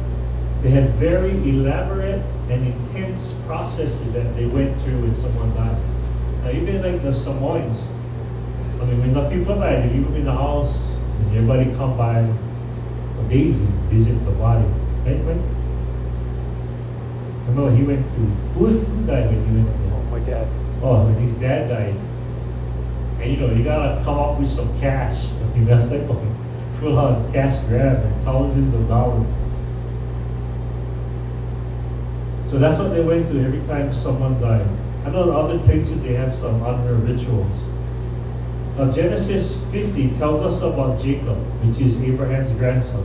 they 0.61 0.69
had 0.69 0.91
very 0.91 1.31
elaborate 1.31 2.23
and 2.49 2.67
intense 2.67 3.33
processes 3.45 4.13
that 4.13 4.33
they 4.37 4.45
went 4.45 4.79
through 4.79 5.01
when 5.01 5.13
someone 5.13 5.53
died. 5.53 5.81
Now 6.41 6.51
even 6.51 6.81
like 6.81 7.03
the 7.03 7.13
Samoans, 7.13 7.89
I 8.79 8.85
mean 8.85 9.01
when 9.01 9.13
the 9.13 9.29
people 9.29 9.59
died, 9.59 9.83
they 9.83 9.93
leave 9.93 10.05
them 10.05 10.15
in 10.15 10.23
the 10.23 10.31
house 10.31 10.94
everybody 11.35 11.65
come 11.75 11.97
by 11.97 12.21
for 13.15 13.29
days 13.29 13.57
and 13.57 13.69
visit 13.89 14.13
the 14.25 14.31
body. 14.31 14.65
Right, 15.05 15.21
right? 15.23 15.41
I 17.45 17.49
remember 17.49 17.75
he 17.75 17.83
went 17.83 18.09
to 18.11 18.21
who 18.55 18.63
was 18.65 18.81
who 18.81 19.05
died 19.05 19.27
when 19.27 19.45
he 19.47 19.55
went 19.55 19.67
there? 19.67 19.93
Oh, 19.93 20.03
my 20.11 20.19
dad. 20.19 20.47
Oh, 20.81 21.05
when 21.05 21.15
his 21.15 21.33
dad 21.33 21.69
died. 21.69 21.95
And 23.21 23.31
you 23.31 23.37
know, 23.37 23.53
you 23.53 23.63
gotta 23.63 24.03
come 24.03 24.17
up 24.19 24.39
with 24.39 24.47
some 24.47 24.79
cash. 24.79 25.27
I 25.41 25.57
mean 25.57 25.65
that's 25.65 25.91
like 25.91 26.01
a 26.01 26.35
full 26.79 26.97
on 26.97 27.31
cash 27.31 27.59
grab 27.65 28.03
and 28.03 28.23
thousands 28.23 28.73
of 28.73 28.87
dollars. 28.87 29.27
So 32.49 32.59
that's 32.59 32.79
what 32.79 32.93
they 32.93 33.01
went 33.01 33.27
to 33.27 33.43
every 33.43 33.61
time 33.67 33.93
someone 33.93 34.39
died. 34.39 34.67
I 35.05 35.09
know 35.09 35.31
other 35.31 35.59
places 35.59 36.01
they 36.01 36.13
have 36.13 36.33
some 36.33 36.63
other 36.63 36.95
rituals. 36.95 37.53
Now 38.77 38.91
Genesis 38.91 39.63
50 39.71 40.15
tells 40.15 40.41
us 40.41 40.61
about 40.61 40.99
Jacob, 40.99 41.37
which 41.63 41.79
is 41.79 41.95
Abraham's 42.01 42.51
grandson. 42.57 43.03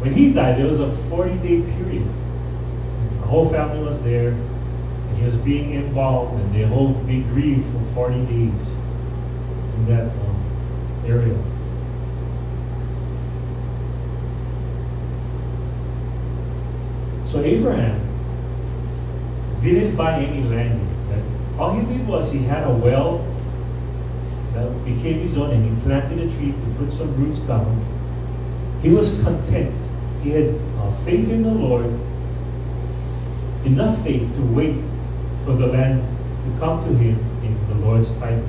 When 0.00 0.12
he 0.14 0.32
died, 0.32 0.58
there 0.58 0.66
was 0.66 0.78
a 0.78 0.86
40-day 1.10 1.62
period. 1.72 2.06
The 3.20 3.26
whole 3.26 3.48
family 3.48 3.82
was 3.82 3.98
there, 4.02 4.28
and 4.28 5.18
he 5.18 5.24
was 5.24 5.34
being 5.36 5.74
embalmed, 5.74 6.40
and 6.42 6.54
they 6.54 6.62
whole 6.62 6.92
they 7.06 7.22
grieved 7.22 7.64
for 7.72 7.94
40 7.94 8.26
days 8.26 8.68
in 9.74 9.86
that 9.88 10.04
um, 10.04 11.02
area. 11.06 11.36
So 17.24 17.42
Abraham 17.42 18.00
didn't 19.60 19.96
buy 19.96 20.20
any 20.22 20.44
land. 20.44 20.93
All 21.58 21.72
he 21.72 21.84
did 21.86 22.06
was 22.06 22.32
he 22.32 22.38
had 22.38 22.64
a 22.64 22.70
well 22.70 23.24
that 24.54 24.84
became 24.84 25.20
his 25.20 25.36
own 25.36 25.50
and 25.50 25.64
he 25.64 25.84
planted 25.84 26.18
a 26.18 26.30
tree 26.36 26.52
to 26.52 26.74
put 26.78 26.90
some 26.90 27.14
roots 27.16 27.38
down. 27.40 27.84
He 28.82 28.90
was 28.90 29.22
content. 29.22 29.74
He 30.22 30.30
had 30.30 30.54
uh, 30.78 30.90
faith 31.04 31.30
in 31.30 31.42
the 31.42 31.50
Lord, 31.50 31.86
enough 33.64 34.02
faith 34.02 34.34
to 34.34 34.42
wait 34.42 34.76
for 35.44 35.54
the 35.54 35.66
land 35.66 36.02
to 36.44 36.58
come 36.58 36.82
to 36.82 36.94
him 36.94 37.18
in 37.44 37.68
the 37.68 37.86
Lord's 37.86 38.10
time. 38.16 38.46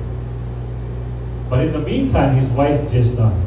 But 1.48 1.60
in 1.66 1.72
the 1.72 1.80
meantime, 1.80 2.34
his 2.34 2.48
wife 2.48 2.90
just 2.90 3.16
died. 3.16 3.42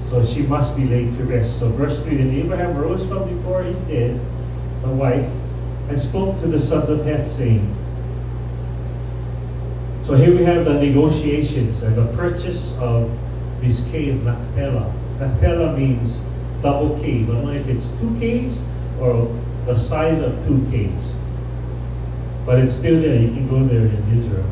So 0.00 0.22
she 0.22 0.42
must 0.42 0.76
be 0.76 0.84
laid 0.84 1.12
to 1.12 1.24
rest. 1.24 1.58
So 1.58 1.68
verse 1.70 2.02
3, 2.02 2.16
then 2.16 2.30
Abraham 2.30 2.76
rose 2.76 3.06
from 3.08 3.34
before 3.34 3.62
his 3.62 3.76
dead, 3.80 4.20
the 4.82 4.88
wife, 4.88 5.28
and 5.88 5.98
spoke 5.98 6.38
to 6.40 6.46
the 6.46 6.58
sons 6.58 6.88
of 6.88 7.04
Heth, 7.04 7.30
saying, 7.30 7.74
So 10.02 10.16
here 10.16 10.36
we 10.36 10.42
have 10.42 10.64
the 10.64 10.74
negotiations 10.74 11.84
and 11.84 11.94
the 11.94 12.06
purchase 12.16 12.76
of 12.78 13.08
this 13.60 13.88
cave, 13.92 14.24
Machpelah. 14.24 14.92
Machpelah 15.20 15.78
means 15.78 16.18
double 16.60 16.98
cave. 16.98 17.30
I 17.30 17.34
don't 17.34 17.44
know 17.44 17.52
if 17.52 17.68
it's 17.68 17.88
two 18.00 18.12
caves 18.18 18.62
or 18.98 19.32
the 19.64 19.76
size 19.76 20.18
of 20.18 20.44
two 20.44 20.66
caves. 20.72 21.12
But 22.44 22.58
it's 22.58 22.72
still 22.72 23.00
there. 23.00 23.14
You 23.14 23.28
can 23.28 23.48
go 23.48 23.64
there 23.64 23.86
in 23.86 24.18
Israel. 24.18 24.44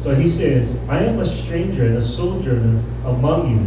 So 0.00 0.12
he 0.12 0.28
says, 0.28 0.76
I 0.88 1.04
am 1.04 1.20
a 1.20 1.24
stranger 1.24 1.86
and 1.86 1.96
a 1.98 2.02
sojourner 2.02 2.82
among 3.04 3.50
you. 3.52 3.66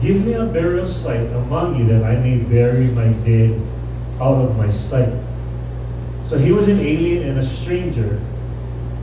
Give 0.00 0.24
me 0.24 0.32
a 0.32 0.46
burial 0.46 0.86
site 0.86 1.28
among 1.32 1.78
you 1.78 1.86
that 1.88 2.04
I 2.04 2.16
may 2.16 2.38
bury 2.38 2.86
my 2.86 3.08
dead 3.24 3.60
out 4.20 4.36
of 4.36 4.56
my 4.56 4.70
sight. 4.70 5.12
So 6.22 6.38
he 6.38 6.52
was 6.52 6.68
an 6.68 6.78
alien 6.78 7.28
and 7.28 7.38
a 7.38 7.42
stranger, 7.42 8.20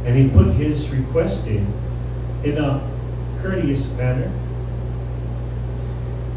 and 0.05 0.15
he 0.15 0.29
put 0.29 0.53
his 0.53 0.89
request 0.89 1.47
in 1.47 1.73
in 2.43 2.57
a 2.57 2.81
courteous 3.41 3.91
manner. 3.93 4.31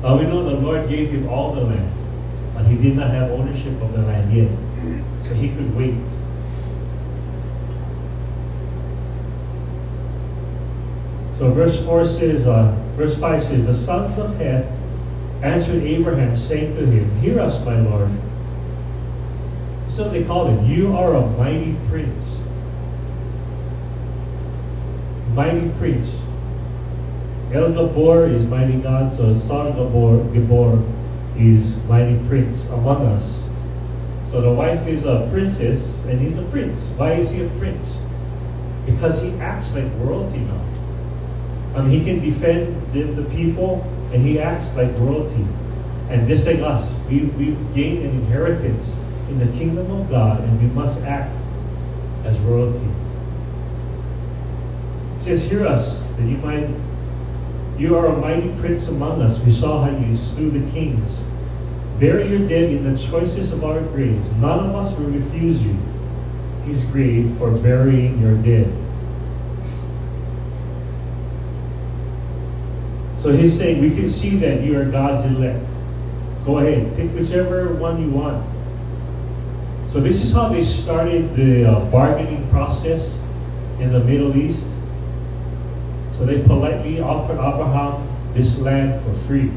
Uh, 0.02 0.16
we 0.16 0.24
know 0.24 0.42
the 0.42 0.56
Lord 0.56 0.88
gave 0.88 1.10
him 1.10 1.28
all 1.28 1.54
the 1.54 1.60
land, 1.60 1.92
but 2.54 2.64
he 2.64 2.76
did 2.76 2.96
not 2.96 3.10
have 3.10 3.30
ownership 3.30 3.80
of 3.82 3.92
the 3.92 4.02
land 4.02 4.32
yet. 4.32 4.50
So 5.22 5.34
he 5.34 5.50
could 5.50 5.76
wait. 5.76 5.94
So 11.36 11.50
verse 11.50 11.82
4 11.84 12.04
says, 12.06 12.46
uh, 12.46 12.76
verse 12.96 13.18
5 13.18 13.42
says, 13.42 13.66
The 13.66 13.74
sons 13.74 14.18
of 14.18 14.36
Heth 14.36 14.66
answered 15.42 15.82
Abraham, 15.82 16.36
saying 16.36 16.74
to 16.76 16.84
him, 16.84 17.18
Hear 17.20 17.40
us, 17.40 17.64
my 17.64 17.78
Lord. 17.80 18.10
So 19.90 20.08
they 20.08 20.22
called 20.22 20.50
him, 20.50 20.64
You 20.66 20.96
are 20.96 21.14
a 21.14 21.26
mighty 21.26 21.76
prince. 21.88 22.40
Mighty 25.34 25.68
prince. 25.78 26.08
El 27.52 27.72
Gabor 27.72 28.26
is 28.26 28.46
mighty 28.46 28.80
God, 28.80 29.12
so 29.12 29.34
son 29.34 29.72
Gabor, 29.72 30.22
Gabor 30.32 30.80
is 31.36 31.82
mighty 31.84 32.16
prince 32.28 32.66
among 32.66 33.04
us. 33.06 33.48
So 34.30 34.40
the 34.40 34.52
wife 34.52 34.86
is 34.86 35.04
a 35.04 35.28
princess 35.32 35.98
and 36.04 36.20
he's 36.20 36.38
a 36.38 36.44
prince. 36.44 36.86
Why 36.96 37.14
is 37.14 37.30
he 37.30 37.44
a 37.44 37.48
prince? 37.58 37.98
Because 38.86 39.20
he 39.20 39.32
acts 39.40 39.74
like 39.74 39.90
royalty 39.96 40.38
now. 40.38 40.64
I 41.74 41.82
mean, 41.82 41.90
he 41.90 42.04
can 42.04 42.20
defend 42.20 42.92
the, 42.92 43.02
the 43.02 43.28
people 43.30 43.82
and 44.12 44.22
he 44.22 44.38
acts 44.38 44.76
like 44.76 44.96
royalty. 44.98 45.44
And 46.08 46.28
just 46.28 46.46
like 46.46 46.60
us, 46.60 46.96
we've, 47.08 47.34
we've 47.36 47.74
gained 47.74 48.04
an 48.04 48.10
inheritance 48.10 48.96
in 49.30 49.38
the 49.38 49.58
kingdom 49.58 49.90
of 49.92 50.10
God 50.10 50.40
and 50.40 50.60
we 50.60 50.66
must 50.74 51.00
act 51.02 51.40
as 52.24 52.38
royalty. 52.40 52.86
Says, 55.16 55.44
Hear 55.44 55.66
us, 55.66 56.02
that 56.02 56.22
you 56.22 56.36
might, 56.38 56.68
you 57.78 57.96
are 57.96 58.06
a 58.06 58.16
mighty 58.16 58.52
prince 58.60 58.88
among 58.88 59.22
us. 59.22 59.38
We 59.40 59.52
saw 59.52 59.84
how 59.84 59.96
you 59.96 60.14
slew 60.14 60.50
the 60.50 60.70
kings. 60.72 61.20
Bury 61.98 62.28
your 62.28 62.48
dead 62.48 62.70
in 62.70 62.92
the 62.92 62.98
choicest 62.98 63.52
of 63.52 63.62
our 63.62 63.80
graves. 63.80 64.28
None 64.32 64.70
of 64.70 64.74
us 64.74 64.96
will 64.98 65.06
refuse 65.06 65.62
you 65.62 65.76
his 66.64 66.84
grave 66.84 67.36
for 67.38 67.50
burying 67.50 68.20
your 68.20 68.36
dead. 68.36 68.72
So 73.18 73.32
he's 73.32 73.56
saying, 73.56 73.82
we 73.82 73.90
can 73.90 74.08
see 74.08 74.36
that 74.36 74.62
you 74.62 74.78
are 74.78 74.84
God's 74.86 75.26
elect. 75.26 75.70
Go 76.46 76.58
ahead, 76.58 76.96
pick 76.96 77.10
whichever 77.10 77.74
one 77.74 78.00
you 78.00 78.10
want. 78.10 78.46
So 79.90 79.98
this 79.98 80.22
is 80.22 80.32
how 80.32 80.48
they 80.50 80.62
started 80.62 81.34
the 81.34 81.64
uh, 81.64 81.80
bargaining 81.86 82.48
process 82.50 83.20
in 83.80 83.90
the 83.90 83.98
Middle 83.98 84.36
East. 84.36 84.64
So 86.12 86.24
they 86.24 86.42
politely 86.42 87.00
offered 87.00 87.40
Abraham 87.40 88.06
this 88.32 88.56
land 88.58 89.02
for 89.02 89.12
free. 89.26 89.50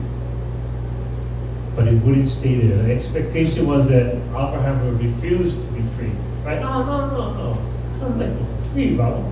But 1.75 1.87
it 1.87 2.01
wouldn't 2.01 2.27
stay 2.27 2.55
there. 2.55 2.81
The 2.81 2.91
expectation 2.95 3.67
was 3.67 3.87
that 3.89 4.15
Abraham 4.15 4.83
would 4.85 5.03
refuse 5.03 5.63
to 5.63 5.71
be 5.71 5.83
free. 5.95 6.13
Right? 6.43 6.59
No, 6.59 6.83
no, 6.83 7.09
no, 7.11 7.33
no. 7.33 8.03
I'm 8.03 8.19
like 8.19 8.35
for 8.35 8.73
free, 8.73 8.95
Baba. 8.95 9.23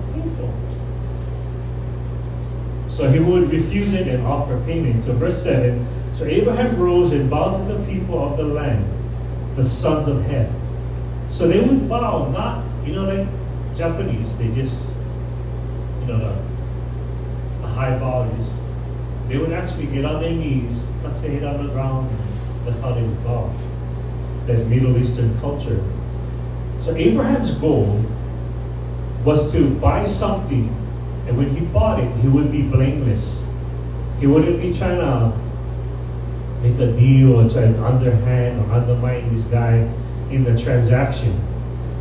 So 2.86 3.10
he 3.10 3.18
would 3.18 3.50
refuse 3.50 3.92
it 3.94 4.06
and 4.06 4.24
offer 4.24 4.62
payment. 4.66 5.02
So 5.02 5.14
verse 5.14 5.42
7, 5.42 5.84
so 6.14 6.26
Abraham 6.26 6.78
rose 6.78 7.10
and 7.10 7.28
bowed 7.28 7.66
to 7.66 7.74
the 7.74 7.92
people 7.92 8.22
of 8.24 8.36
the 8.36 8.44
land, 8.44 8.86
the 9.56 9.68
sons 9.68 10.06
of 10.06 10.22
Heth. 10.26 10.61
So 11.32 11.48
they 11.48 11.60
would 11.60 11.88
bow, 11.88 12.28
not, 12.30 12.62
you 12.86 12.92
know, 12.92 13.04
like 13.04 13.26
Japanese, 13.74 14.36
they 14.36 14.48
just, 14.54 14.84
you 16.00 16.06
know, 16.06 16.36
a 17.62 17.66
high 17.66 17.96
values, 17.96 18.46
they 19.28 19.38
would 19.38 19.50
actually 19.50 19.86
get 19.86 20.04
on 20.04 20.20
their 20.20 20.34
knees, 20.34 20.90
touch 21.02 21.22
their 21.22 21.30
head 21.30 21.44
on 21.44 21.66
the 21.66 21.72
ground. 21.72 22.14
That's 22.66 22.80
how 22.80 22.92
they 22.92 23.00
would 23.00 23.24
bow. 23.24 23.50
That 24.46 24.66
Middle 24.66 24.94
Eastern 24.98 25.36
culture. 25.40 25.82
So 26.80 26.94
Abraham's 26.96 27.52
goal 27.52 28.04
was 29.24 29.50
to 29.52 29.70
buy 29.76 30.04
something, 30.04 30.68
and 31.26 31.38
when 31.38 31.56
he 31.56 31.64
bought 31.64 31.98
it, 31.98 32.14
he 32.20 32.28
would 32.28 32.52
be 32.52 32.60
blameless. 32.60 33.42
He 34.20 34.26
wouldn't 34.26 34.60
be 34.60 34.70
trying 34.76 35.00
to 35.00 35.32
make 36.60 36.78
a 36.78 36.92
deal 36.92 37.40
or 37.40 37.48
try 37.48 37.62
to 37.62 37.84
underhand 37.84 38.60
or 38.60 38.74
undermine 38.74 39.32
this 39.32 39.44
guy 39.44 39.88
in 40.32 40.44
the 40.44 40.56
transaction. 40.60 41.38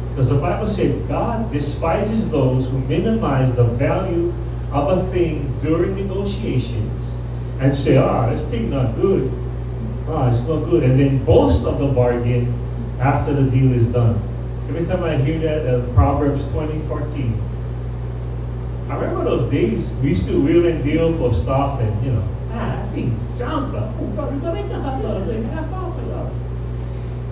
Because 0.09 0.29
the 0.29 0.39
Bible 0.39 0.67
said 0.67 1.07
God 1.07 1.51
despises 1.51 2.29
those 2.29 2.69
who 2.69 2.79
minimize 2.79 3.55
the 3.55 3.63
value 3.63 4.33
of 4.71 4.97
a 4.97 5.11
thing 5.11 5.57
during 5.59 5.95
negotiations 5.95 7.13
and 7.59 7.75
say, 7.75 7.97
ah, 7.97 8.29
this 8.29 8.43
thing 8.49 8.69
not 8.69 8.95
good. 8.95 9.31
Ah, 10.07 10.29
it's 10.29 10.41
not 10.41 10.65
good. 10.65 10.83
And 10.83 10.99
then 10.99 11.23
boast 11.23 11.65
of 11.65 11.79
the 11.79 11.87
bargain 11.87 12.53
after 12.99 13.33
the 13.33 13.49
deal 13.49 13.73
is 13.73 13.85
done. 13.85 14.21
Every 14.67 14.85
time 14.85 15.03
I 15.03 15.17
hear 15.17 15.39
that, 15.39 15.67
uh, 15.67 15.93
Proverbs 15.93 16.49
20, 16.51 16.79
14, 16.87 17.41
I 18.89 18.95
remember 18.95 19.23
those 19.23 19.49
days. 19.51 19.93
We 20.01 20.09
used 20.09 20.27
to 20.27 20.41
wheel 20.41 20.65
and 20.65 20.83
deal 20.83 21.17
for 21.17 21.33
stuff 21.33 21.79
and, 21.79 22.05
you 22.05 22.11
know, 22.13 22.27
ah, 22.51 22.83
I 22.83 22.87
think 22.93 23.13
junk, 23.37 23.73
but 23.73 23.87
half 25.43 25.73
off 25.73 25.90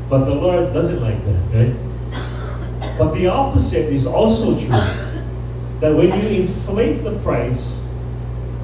But 0.09 0.25
the 0.25 0.33
Lord 0.33 0.73
doesn't 0.73 1.01
like 1.01 1.23
that, 1.25 1.41
right? 1.53 2.97
But 2.97 3.13
the 3.13 3.27
opposite 3.27 3.93
is 3.93 4.07
also 4.07 4.59
true. 4.59 4.69
That 5.79 5.95
when 5.95 6.07
you 6.07 6.41
inflate 6.41 7.03
the 7.03 7.17
price 7.19 7.79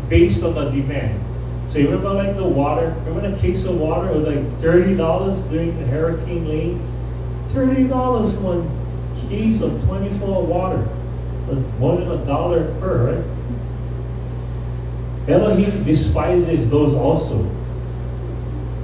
based 0.09 0.43
on 0.43 0.55
the 0.55 0.69
demand, 0.69 1.21
so 1.69 1.77
you 1.79 1.85
remember 1.85 2.13
like 2.13 2.35
the 2.35 2.43
water, 2.43 2.95
remember 3.05 3.31
the 3.31 3.37
case 3.37 3.63
of 3.65 3.77
water 3.77 4.11
was 4.11 4.27
like 4.27 4.43
$30 4.59 5.49
during 5.49 5.77
the 5.79 5.85
Hurricane 5.87 6.47
Lane? 6.49 6.91
$30 7.49 8.33
for 8.33 8.41
one 8.41 9.29
case 9.29 9.61
of 9.61 9.81
24 9.85 10.45
water 10.45 10.87
was 11.47 11.59
more 11.79 11.95
than 11.97 12.11
a 12.11 12.25
dollar 12.25 12.65
per, 12.79 13.15
right? 13.15 13.23
Elohim 15.29 15.83
despises 15.83 16.69
those 16.69 16.93
also 16.93 17.49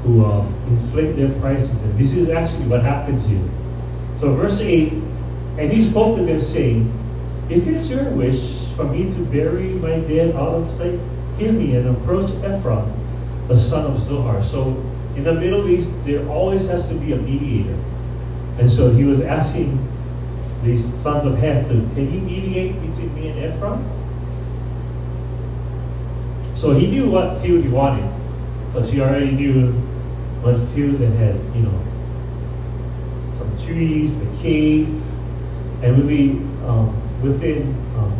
who 0.03 0.25
um, 0.25 0.53
inflate 0.67 1.15
their 1.15 1.31
prices. 1.39 1.69
And 1.69 1.97
this 1.97 2.13
is 2.13 2.29
actually 2.29 2.67
what 2.67 2.83
happens 2.83 3.27
here. 3.27 3.43
So, 4.15 4.33
verse 4.33 4.59
8 4.61 4.91
And 5.57 5.71
he 5.71 5.87
spoke 5.89 6.17
to 6.17 6.23
them, 6.23 6.41
saying, 6.41 6.91
If 7.49 7.67
it's 7.67 7.89
your 7.89 8.09
wish 8.11 8.59
for 8.75 8.85
me 8.85 9.11
to 9.11 9.25
bury 9.25 9.69
my 9.75 9.99
dead 9.99 10.35
out 10.35 10.55
of 10.55 10.69
sight, 10.69 10.99
hear 11.37 11.51
me 11.51 11.75
and 11.75 11.89
approach 11.89 12.31
Ephron, 12.43 12.91
the 13.47 13.57
son 13.57 13.85
of 13.85 13.97
Zohar. 13.97 14.43
So, 14.43 14.69
in 15.15 15.23
the 15.23 15.33
Middle 15.33 15.69
East, 15.69 15.91
there 16.05 16.27
always 16.27 16.67
has 16.67 16.87
to 16.89 16.95
be 16.95 17.13
a 17.13 17.17
mediator. 17.17 17.77
And 18.57 18.71
so 18.71 18.91
he 18.91 19.03
was 19.03 19.21
asking 19.21 19.87
these 20.63 20.85
sons 20.85 21.25
of 21.25 21.37
Heth, 21.37 21.67
can 21.67 22.13
you 22.13 22.21
mediate 22.21 22.79
between 22.81 23.13
me 23.15 23.29
and 23.29 23.39
Ephron? 23.39 23.83
So 26.53 26.73
he 26.73 26.87
knew 26.87 27.09
what 27.09 27.41
field 27.41 27.63
he 27.63 27.69
wanted, 27.69 28.07
because 28.67 28.91
he 28.91 29.01
already 29.01 29.31
knew 29.31 29.73
what 30.41 30.57
field 30.71 30.99
that 30.99 31.11
had, 31.11 31.35
you 31.55 31.61
know, 31.61 31.79
some 33.37 33.65
trees, 33.65 34.15
the 34.17 34.25
cave, 34.41 34.89
and 35.83 36.05
we'll 36.05 36.69
um, 36.69 37.21
within 37.21 37.73
um, 37.97 38.13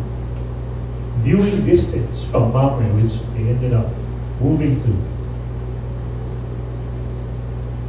viewing 1.18 1.64
distance 1.64 2.24
from 2.24 2.52
Mamre, 2.52 2.86
which 3.00 3.12
they 3.34 3.48
ended 3.50 3.72
up 3.72 3.86
moving 4.40 4.80
to. 4.82 5.12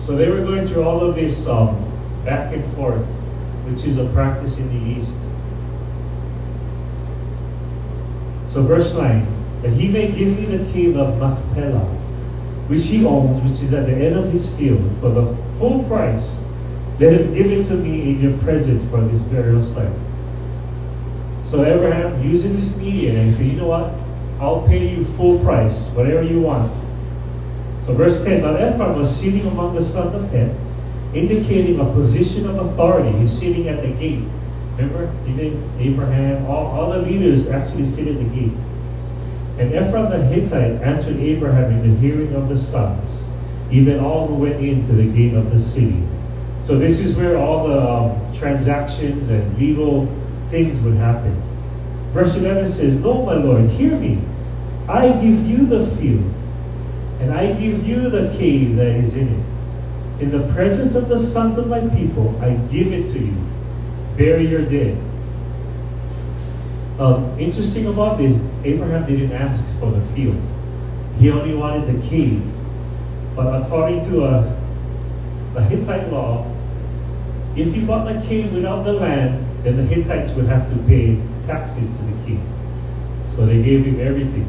So 0.03 0.15
they 0.15 0.29
were 0.29 0.43
going 0.43 0.67
through 0.67 0.83
all 0.83 1.01
of 1.01 1.15
this 1.15 1.47
um, 1.47 1.89
back 2.25 2.53
and 2.53 2.75
forth 2.75 3.05
which 3.65 3.85
is 3.85 3.97
a 3.97 4.05
practice 4.09 4.57
in 4.57 4.67
the 4.67 4.99
East. 4.99 5.17
So 8.51 8.61
verse 8.61 8.93
9, 8.93 9.61
that 9.61 9.69
he 9.69 9.87
may 9.87 10.11
give 10.11 10.37
me 10.37 10.45
the 10.45 10.71
cave 10.71 10.97
of 10.97 11.17
Machpelah, 11.17 11.87
which 12.67 12.85
he 12.85 13.05
owns, 13.05 13.41
which 13.41 13.61
is 13.61 13.73
at 13.73 13.85
the 13.85 13.93
end 13.93 14.15
of 14.15 14.31
his 14.31 14.49
field, 14.55 14.83
for 14.99 15.09
the 15.09 15.35
full 15.59 15.83
price. 15.83 16.41
Let 16.99 17.19
him 17.19 17.33
give 17.33 17.51
it 17.51 17.65
to 17.67 17.73
me 17.73 18.11
in 18.11 18.21
your 18.21 18.37
presence 18.39 18.83
for 18.89 19.01
this 19.01 19.21
burial 19.21 19.61
site. 19.61 19.91
So 21.43 21.65
Abraham 21.65 22.23
uses 22.23 22.55
this 22.55 22.77
mediator 22.77 23.17
and 23.17 23.29
he 23.29 23.35
said, 23.35 23.45
you 23.45 23.53
know 23.53 23.67
what? 23.67 23.93
I'll 24.39 24.65
pay 24.67 24.87
you 24.87 25.05
full 25.05 25.39
price, 25.39 25.87
whatever 25.89 26.23
you 26.23 26.41
want. 26.41 26.71
So 27.85 27.93
verse 27.93 28.23
10, 28.23 28.41
now 28.41 28.55
Ephron 28.55 28.95
was 28.97 29.13
sitting 29.13 29.45
among 29.45 29.75
the 29.75 29.81
sons 29.81 30.13
of 30.13 30.29
Heth, 30.31 30.55
indicating 31.13 31.79
a 31.79 31.85
position 31.85 32.49
of 32.49 32.55
authority. 32.57 33.17
He's 33.17 33.37
sitting 33.37 33.67
at 33.67 33.81
the 33.81 33.89
gate. 33.89 34.23
Remember, 34.77 35.13
even 35.27 35.69
Abraham, 35.79 36.45
all, 36.45 36.67
all 36.67 36.91
the 36.91 36.99
leaders 36.99 37.49
actually 37.49 37.85
sit 37.85 38.07
at 38.07 38.17
the 38.17 38.23
gate. 38.23 38.53
And 39.57 39.73
Ephron 39.73 40.09
the 40.09 40.23
Hittite 40.25 40.81
answered 40.81 41.17
Abraham 41.17 41.71
in 41.71 41.93
the 41.93 41.99
hearing 41.99 42.33
of 42.33 42.49
the 42.49 42.57
sons, 42.57 43.23
even 43.71 43.99
all 43.99 44.27
who 44.27 44.35
went 44.35 44.63
into 44.63 44.93
the 44.93 45.05
gate 45.05 45.35
of 45.35 45.51
the 45.51 45.59
city. 45.59 46.03
So 46.59 46.77
this 46.77 46.99
is 46.99 47.15
where 47.15 47.37
all 47.37 47.67
the 47.67 47.81
um, 47.81 48.33
transactions 48.33 49.29
and 49.29 49.57
legal 49.57 50.07
things 50.49 50.79
would 50.79 50.95
happen. 50.95 51.41
Verse 52.11 52.35
11 52.35 52.65
says, 52.67 52.95
No, 52.99 53.25
my 53.25 53.33
Lord, 53.33 53.69
hear 53.71 53.95
me. 53.95 54.21
I 54.87 55.09
give 55.09 55.47
you 55.47 55.65
the 55.65 55.85
field, 55.97 56.33
and 57.19 57.33
I 57.33 57.53
give 57.53 57.87
you 57.87 58.09
the 58.09 58.35
cave 58.37 58.75
that 58.77 58.87
is 58.87 59.15
in 59.15 59.27
it. 59.27 60.21
In 60.23 60.31
the 60.31 60.51
presence 60.53 60.95
of 60.95 61.09
the 61.09 61.17
sons 61.17 61.57
of 61.57 61.67
my 61.67 61.81
people, 61.89 62.39
I 62.41 62.53
give 62.71 62.91
it 62.91 63.09
to 63.09 63.19
you. 63.19 63.35
Bury 64.17 64.47
your 64.47 64.61
dead. 64.61 64.97
Um, 67.03 67.37
interesting 67.37 67.87
about 67.87 68.17
this, 68.17 68.39
Abraham 68.63 69.05
didn't 69.05 69.33
ask 69.33 69.65
for 69.77 69.91
the 69.91 69.99
field. 70.15 70.41
He 71.19 71.29
only 71.29 71.53
wanted 71.53 71.93
the 71.93 72.07
cave. 72.07 72.41
But 73.35 73.61
according 73.61 74.05
to 74.05 74.23
a, 74.23 74.39
uh, 74.39 75.57
a 75.57 75.63
Hittite 75.63 76.09
law, 76.13 76.49
if 77.57 77.75
you 77.75 77.85
bought 77.85 78.05
the 78.05 78.25
cave 78.25 78.53
without 78.53 78.83
the 78.83 78.93
land, 78.93 79.45
then 79.65 79.75
the 79.75 79.83
Hittites 79.83 80.31
would 80.31 80.45
have 80.45 80.69
to 80.69 80.77
pay 80.87 81.21
taxes 81.45 81.89
to 81.89 82.03
the 82.03 82.25
king. 82.25 82.41
So 83.27 83.45
they 83.45 83.61
gave 83.61 83.83
him 83.83 83.99
everything. 83.99 84.47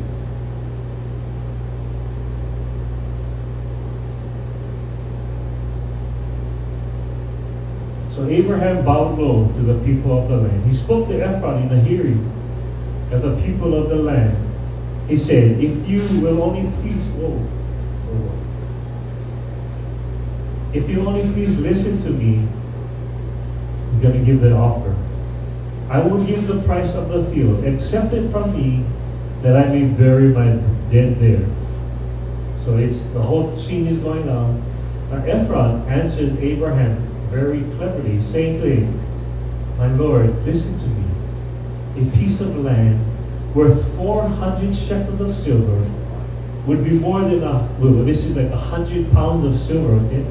So 8.14 8.28
Abraham 8.28 8.84
bowed 8.84 9.18
low 9.18 9.48
to 9.48 9.58
the 9.60 9.84
people 9.84 10.16
of 10.16 10.28
the 10.28 10.36
land. 10.36 10.64
He 10.64 10.72
spoke 10.72 11.08
to 11.08 11.20
Ephron 11.20 11.64
in 11.64 11.68
the 11.68 11.80
hearing 11.80 12.30
of 13.12 13.22
the 13.22 13.36
people 13.42 13.74
of 13.74 13.88
the 13.88 13.96
land. 13.96 14.36
He 15.08 15.16
said, 15.16 15.62
If 15.62 15.88
you 15.88 16.00
will 16.20 16.42
only 16.42 16.70
please, 16.80 17.02
whoa, 17.16 17.36
whoa. 17.38 18.30
If 20.72 20.88
you 20.88 21.06
only 21.06 21.22
please 21.32 21.58
listen 21.58 22.00
to 22.02 22.10
me, 22.10 22.48
I'm 23.92 24.00
going 24.00 24.18
to 24.18 24.24
give 24.24 24.40
the 24.40 24.52
offer. 24.52 24.94
I 25.88 26.00
will 26.00 26.24
give 26.24 26.46
the 26.46 26.62
price 26.62 26.94
of 26.94 27.08
the 27.10 27.24
field. 27.30 27.64
Accept 27.64 28.12
it 28.14 28.30
from 28.30 28.56
me 28.56 28.84
that 29.42 29.56
I 29.56 29.68
may 29.68 29.84
bury 29.84 30.28
my 30.28 30.56
dead 30.90 31.18
there. 31.20 31.46
So 32.56 32.78
it's 32.78 33.02
the 33.12 33.20
whole 33.20 33.54
scene 33.54 33.86
is 33.86 33.98
going 33.98 34.28
on. 34.28 34.62
Now 35.10 35.22
Ephron 35.24 35.86
answers 35.86 36.34
Abraham 36.38 36.96
very 37.28 37.60
cleverly, 37.76 38.20
saying 38.20 38.60
to 38.60 38.66
him, 38.66 39.00
My 39.76 39.92
Lord, 39.92 40.44
listen 40.46 40.78
to 40.78 40.86
me. 40.86 41.03
A 41.96 42.16
piece 42.16 42.40
of 42.40 42.56
land 42.56 43.00
worth 43.54 43.96
400 43.96 44.74
shekels 44.74 45.20
of 45.20 45.34
silver 45.34 45.90
would 46.66 46.82
be 46.82 46.90
more 46.90 47.20
than 47.20 47.42
a, 47.42 47.68
well, 47.78 48.04
this 48.04 48.24
is 48.24 48.36
like 48.36 48.50
100 48.50 49.12
pounds 49.12 49.44
of 49.44 49.58
silver, 49.58 49.94
okay? 50.06 50.22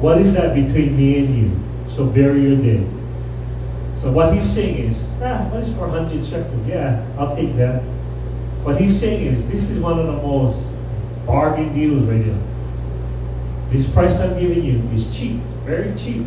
What 0.00 0.18
is 0.18 0.32
that 0.34 0.54
between 0.54 0.96
me 0.96 1.18
and 1.18 1.36
you? 1.36 1.60
So 1.88 2.06
bury 2.06 2.42
your 2.42 2.56
dead. 2.56 2.86
So 3.96 4.12
what 4.12 4.34
he's 4.34 4.52
saying 4.52 4.78
is, 4.78 5.08
ah, 5.22 5.48
what 5.50 5.62
is 5.62 5.74
400 5.74 6.24
shekels? 6.24 6.66
Yeah, 6.66 7.06
I'll 7.18 7.34
take 7.34 7.56
that. 7.56 7.82
What 8.62 8.80
he's 8.80 8.98
saying 8.98 9.26
is, 9.26 9.48
this 9.48 9.70
is 9.70 9.78
one 9.78 9.98
of 9.98 10.06
the 10.06 10.12
most 10.12 10.68
bargain 11.24 11.72
deals 11.72 12.02
right 12.04 12.24
here. 12.24 12.38
This 13.70 13.88
price 13.88 14.18
I'm 14.18 14.38
giving 14.38 14.62
you 14.64 14.82
is 14.92 15.16
cheap, 15.16 15.40
very 15.64 15.94
cheap. 15.96 16.26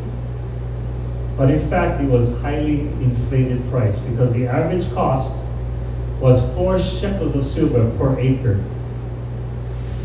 But 1.40 1.52
in 1.52 1.70
fact, 1.70 2.02
it 2.02 2.10
was 2.10 2.28
highly 2.42 2.82
inflated 2.82 3.64
price 3.70 3.98
because 4.00 4.34
the 4.34 4.46
average 4.46 4.92
cost 4.94 5.34
was 6.20 6.54
four 6.54 6.78
shekels 6.78 7.34
of 7.34 7.46
silver 7.46 7.90
per 7.98 8.20
acre. 8.20 8.62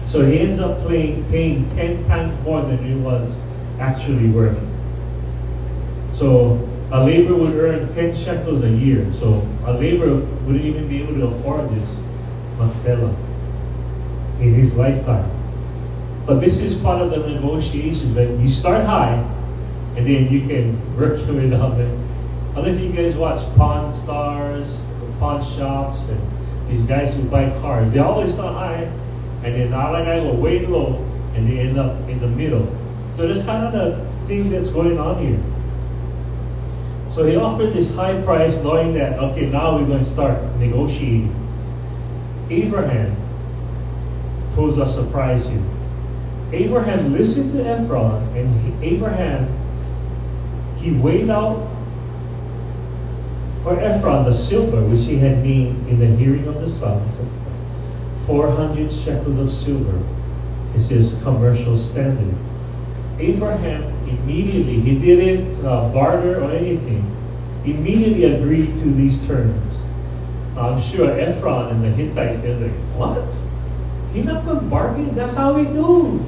So 0.05 0.25
he 0.25 0.39
ends 0.39 0.61
up 0.61 0.87
paying, 0.87 1.25
paying 1.31 1.69
10 1.75 2.07
times 2.07 2.41
more 2.45 2.63
than 2.63 2.79
it 2.87 2.95
was 3.01 3.37
actually 3.81 4.29
worth. 4.29 4.63
So 6.13 6.69
a 6.93 7.03
laborer 7.05 7.37
would 7.37 7.55
earn 7.55 7.93
10 7.93 8.15
shekels 8.15 8.63
a 8.63 8.71
year. 8.71 9.13
So 9.15 9.45
a 9.65 9.73
laborer 9.73 10.21
wouldn't 10.47 10.65
even 10.65 10.89
be 10.89 11.03
able 11.03 11.15
to 11.15 11.27
afford 11.27 11.69
this 11.71 12.01
Machpelah 12.59 13.13
in 14.39 14.55
his 14.55 14.77
lifetime. 14.77 15.29
But 16.27 16.41
this 16.41 16.61
is 16.61 16.77
part 16.77 17.03
of 17.03 17.11
the 17.11 17.29
negotiations. 17.29 18.17
Right? 18.17 18.31
You 18.31 18.49
start 18.49 18.87
high, 18.87 19.34
and 19.97 20.07
then 20.07 20.31
you 20.31 20.47
can 20.47 20.97
your 20.97 21.37
way 21.37 21.51
down. 21.51 21.79
Right? 21.79 22.05
I 22.51 22.55
don't 22.57 22.65
know 22.65 22.73
if 22.73 22.81
you 22.81 22.93
guys 22.93 23.17
watch 23.17 23.41
Pawn 23.57 23.93
Stars, 23.93 24.85
pawn 25.19 25.43
shops, 25.43 26.09
and 26.09 26.21
these 26.69 26.83
guys 26.83 27.17
who 27.17 27.25
buy 27.25 27.51
cars. 27.61 27.93
They 27.93 27.99
always 27.99 28.35
start 28.35 28.55
high, 28.55 28.91
and 29.43 29.55
then 29.55 29.73
other 29.73 30.05
guy 30.05 30.21
go 30.21 30.35
way 30.35 30.67
low, 30.67 30.97
and 31.35 31.49
they 31.49 31.59
end 31.61 31.79
up 31.79 32.09
in 32.09 32.21
the 32.21 32.29
middle. 32.29 32.75
So 33.13 33.27
that's 33.29 33.45
kind 33.45 33.65
of 33.67 33.73
the 33.73 34.27
thing 34.27 34.51
that's 34.51 34.71
going 34.71 34.99
on 34.99 35.25
here. 35.25 35.43
So 37.09 37.25
he 37.25 37.37
offered 37.37 37.73
this 37.73 37.95
high 37.95 38.21
price, 38.23 38.57
knowing 38.59 38.95
that, 38.95 39.19
okay, 39.19 39.47
now 39.47 39.77
we're 39.77 39.87
going 39.87 40.05
to 40.05 40.11
start 40.11 40.43
negotiating. 40.57 41.33
Abraham 42.51 43.17
poses 44.55 44.79
a 44.79 44.87
surprise 44.89 45.49
here. 45.49 45.63
Abraham 46.53 47.13
listened 47.13 47.53
to 47.53 47.65
Ephron, 47.65 48.37
and 48.37 48.83
he, 48.83 48.95
Abraham, 48.95 49.49
he 50.85 50.93
weighed 50.93 51.31
out 51.31 51.67
for 53.63 53.81
Ephron 53.81 54.27
the 54.27 54.33
silver 54.33 54.83
which 54.85 55.07
he 55.07 55.17
had 55.17 55.43
named 55.43 55.89
in 55.89 55.99
the 55.99 56.07
hearing 56.07 56.47
of 56.47 56.61
the 56.61 56.69
sons, 56.69 57.17
400 58.27 58.93
shekels 58.93 59.39
of 59.39 59.51
silver 59.51 59.99
is 60.75 60.91
his 60.91 61.15
commercial 61.23 61.75
standard. 61.75 62.35
Abraham 63.19 63.85
immediately, 64.07 64.81
he 64.81 64.99
didn't 64.99 65.65
uh, 65.65 65.89
barter 65.89 66.43
or 66.45 66.51
anything, 66.51 67.03
immediately 67.65 68.25
agreed 68.25 68.77
to 68.77 68.93
these 68.93 69.27
terms. 69.27 69.79
I'm 70.55 70.79
sure 70.79 71.19
Ephron 71.19 71.71
and 71.71 71.83
the 71.83 71.89
Hittites, 71.89 72.39
they're 72.41 72.61
like, 72.61 72.73
what? 72.97 73.35
He 74.13 74.21
not 74.21 74.45
going 74.45 74.69
bargain? 74.69 75.15
That's 75.15 75.35
how 75.35 75.55
we 75.55 75.65
do. 75.65 76.23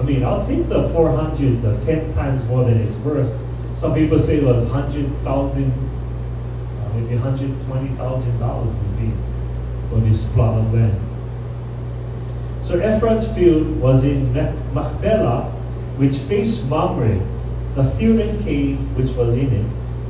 I 0.00 0.02
mean, 0.02 0.24
I'll 0.24 0.46
take 0.46 0.66
the 0.70 0.88
400, 0.88 1.60
the 1.60 1.76
10 1.84 2.14
times 2.14 2.42
more 2.46 2.64
than 2.64 2.80
it's 2.80 2.96
worth. 2.96 3.36
Some 3.74 3.92
people 3.92 4.18
say 4.18 4.38
it 4.38 4.44
was 4.44 4.62
100,000, 4.62 5.70
uh, 5.70 6.88
maybe 6.94 7.16
$120,000 7.16 8.64
would 8.64 8.98
be 8.98 9.12
for 9.90 10.00
this 10.00 10.24
plot 10.32 10.56
of 10.56 10.72
land. 10.72 10.98
So 12.62 12.78
Ephron's 12.78 13.28
field 13.34 13.78
was 13.78 14.02
in 14.02 14.32
Machpelah, 14.72 15.50
which 15.98 16.16
faced 16.16 16.66
Mamre, 16.66 17.20
the 17.74 17.84
field 17.84 18.20
and 18.20 18.42
cave 18.42 18.78
which 18.96 19.10
was 19.10 19.34
in 19.34 19.52
it, 19.52 19.66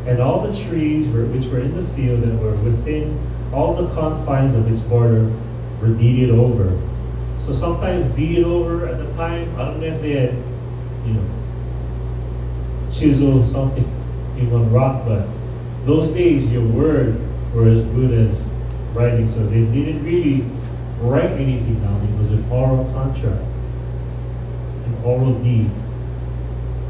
and 0.09 0.21
all 0.21 0.47
the 0.47 0.57
trees 0.69 1.09
were, 1.09 1.25
which 1.27 1.47
were 1.47 1.59
in 1.59 1.75
the 1.75 1.87
field 1.95 2.23
and 2.23 2.41
were 2.41 2.55
within 2.63 3.19
all 3.53 3.75
the 3.75 3.93
confines 3.93 4.55
of 4.55 4.71
its 4.71 4.81
border 4.83 5.33
were 5.81 5.89
deeded 5.89 6.31
over. 6.31 6.79
So 7.41 7.55
sometimes 7.55 8.07
deeded 8.15 8.45
over 8.45 8.87
at 8.87 8.99
the 8.99 9.11
time, 9.15 9.55
I 9.57 9.65
don't 9.65 9.81
know 9.81 9.87
if 9.87 10.01
they 10.03 10.13
had, 10.13 10.35
you 11.07 11.15
know, 11.15 11.27
chiseled 12.93 13.47
something 13.47 13.85
in 14.37 14.51
one 14.51 14.71
rock, 14.71 15.07
but 15.07 15.27
those 15.87 16.11
days 16.11 16.53
your 16.53 16.67
word 16.67 17.19
were 17.55 17.67
as 17.67 17.81
good 17.87 18.13
as 18.13 18.43
writing. 18.93 19.27
So 19.27 19.45
they 19.47 19.65
didn't 19.65 20.05
really 20.05 20.45
write 21.01 21.31
anything 21.31 21.81
down. 21.81 22.07
It 22.07 22.19
was 22.19 22.31
an 22.31 22.49
oral 22.51 22.85
contract, 22.93 23.43
an 24.85 25.01
oral 25.03 25.35
deed. 25.41 25.71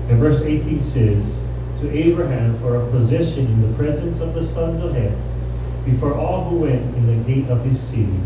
And 0.09 0.18
verse 0.18 0.42
18 0.42 0.80
says, 0.80 1.44
To 1.78 1.90
Abraham 1.96 2.59
for 2.59 2.74
a 2.74 2.90
possession 2.90 3.46
in 3.46 3.70
the 3.70 3.78
presence 3.78 4.18
of 4.18 4.34
the 4.34 4.42
sons 4.42 4.82
of 4.82 4.94
Heth, 4.94 5.16
before 5.84 6.14
all 6.14 6.51
who 6.51 6.57
went 6.57 6.82
in 6.96 7.07
the 7.07 7.24
gate 7.24 7.48
of 7.48 7.64
his 7.64 7.80
city. 7.80 8.18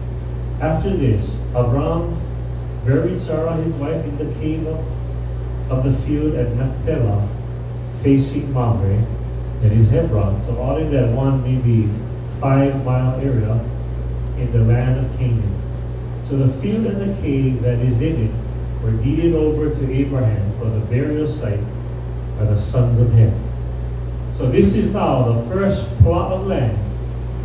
After 0.65 0.97
this, 0.97 1.35
Avram 1.53 2.19
buried 2.87 3.21
Sarah 3.21 3.55
his 3.57 3.75
wife 3.75 4.03
in 4.03 4.17
the 4.17 4.33
cave 4.41 4.67
of, 4.67 4.81
of 5.71 5.85
the 5.85 5.93
field 6.07 6.37
at 6.37 6.57
Machpelah, 6.57 7.29
facing 8.03 8.51
Mamre, 8.51 9.05
that 9.61 9.73
is 9.73 9.91
Hebron. 9.91 10.41
So 10.47 10.57
all 10.57 10.79
in 10.79 10.91
that 10.93 11.11
one 11.11 11.43
maybe 11.43 11.93
five 12.41 12.83
mile 12.83 13.21
area 13.21 13.61
in 14.39 14.51
the 14.53 14.61
land 14.61 15.05
of 15.05 15.19
Canaan. 15.19 15.61
So 16.23 16.39
the 16.39 16.49
field 16.62 16.87
and 16.87 17.15
the 17.15 17.21
cave 17.21 17.61
that 17.61 17.81
is 17.81 18.01
in 18.01 18.29
it 18.29 18.83
were 18.83 18.93
deeded 19.03 19.35
over 19.35 19.69
to 19.69 19.93
Abraham 19.93 20.59
for 20.59 20.71
the 20.71 20.81
burial 20.87 21.29
site 21.29 21.61
by 22.39 22.47
the 22.47 22.59
sons 22.59 22.99
of 22.99 23.12
Heth. 23.12 23.37
So 24.33 24.51
this 24.51 24.75
is 24.75 24.91
now 24.93 25.31
the 25.31 25.43
first 25.47 25.85
plot 25.99 26.33
of 26.33 26.47
land 26.47 26.79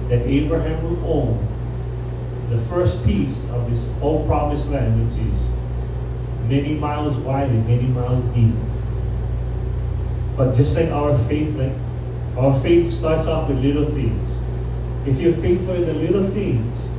that 0.08 0.22
Abraham 0.22 0.82
will 0.84 1.06
own, 1.06 1.49
the 2.50 2.58
first 2.58 3.04
piece 3.06 3.47
of 3.50 3.70
this 3.70 3.88
old 4.02 4.28
promised 4.28 4.70
land, 4.70 5.06
which 5.06 5.20
is 5.34 5.50
many 6.50 6.74
miles 6.74 7.16
wide 7.18 7.50
and 7.50 7.68
many 7.68 7.84
miles 7.84 8.24
deep. 8.34 8.56
But 10.36 10.56
just 10.56 10.76
like 10.76 10.89
our 10.89 11.18
faith, 11.28 11.56
like 11.56 11.74
our 12.38 12.60
faith 12.60 12.91
starts 12.91 13.28
off 13.28 13.50
with 13.50 13.60
little 13.60 13.86
things. 13.86 14.39
If 15.06 15.20
you're 15.20 15.34
faithful 15.34 15.76
in 15.76 15.86
the 15.86 15.93
little 15.93 16.30
things, 16.32 16.89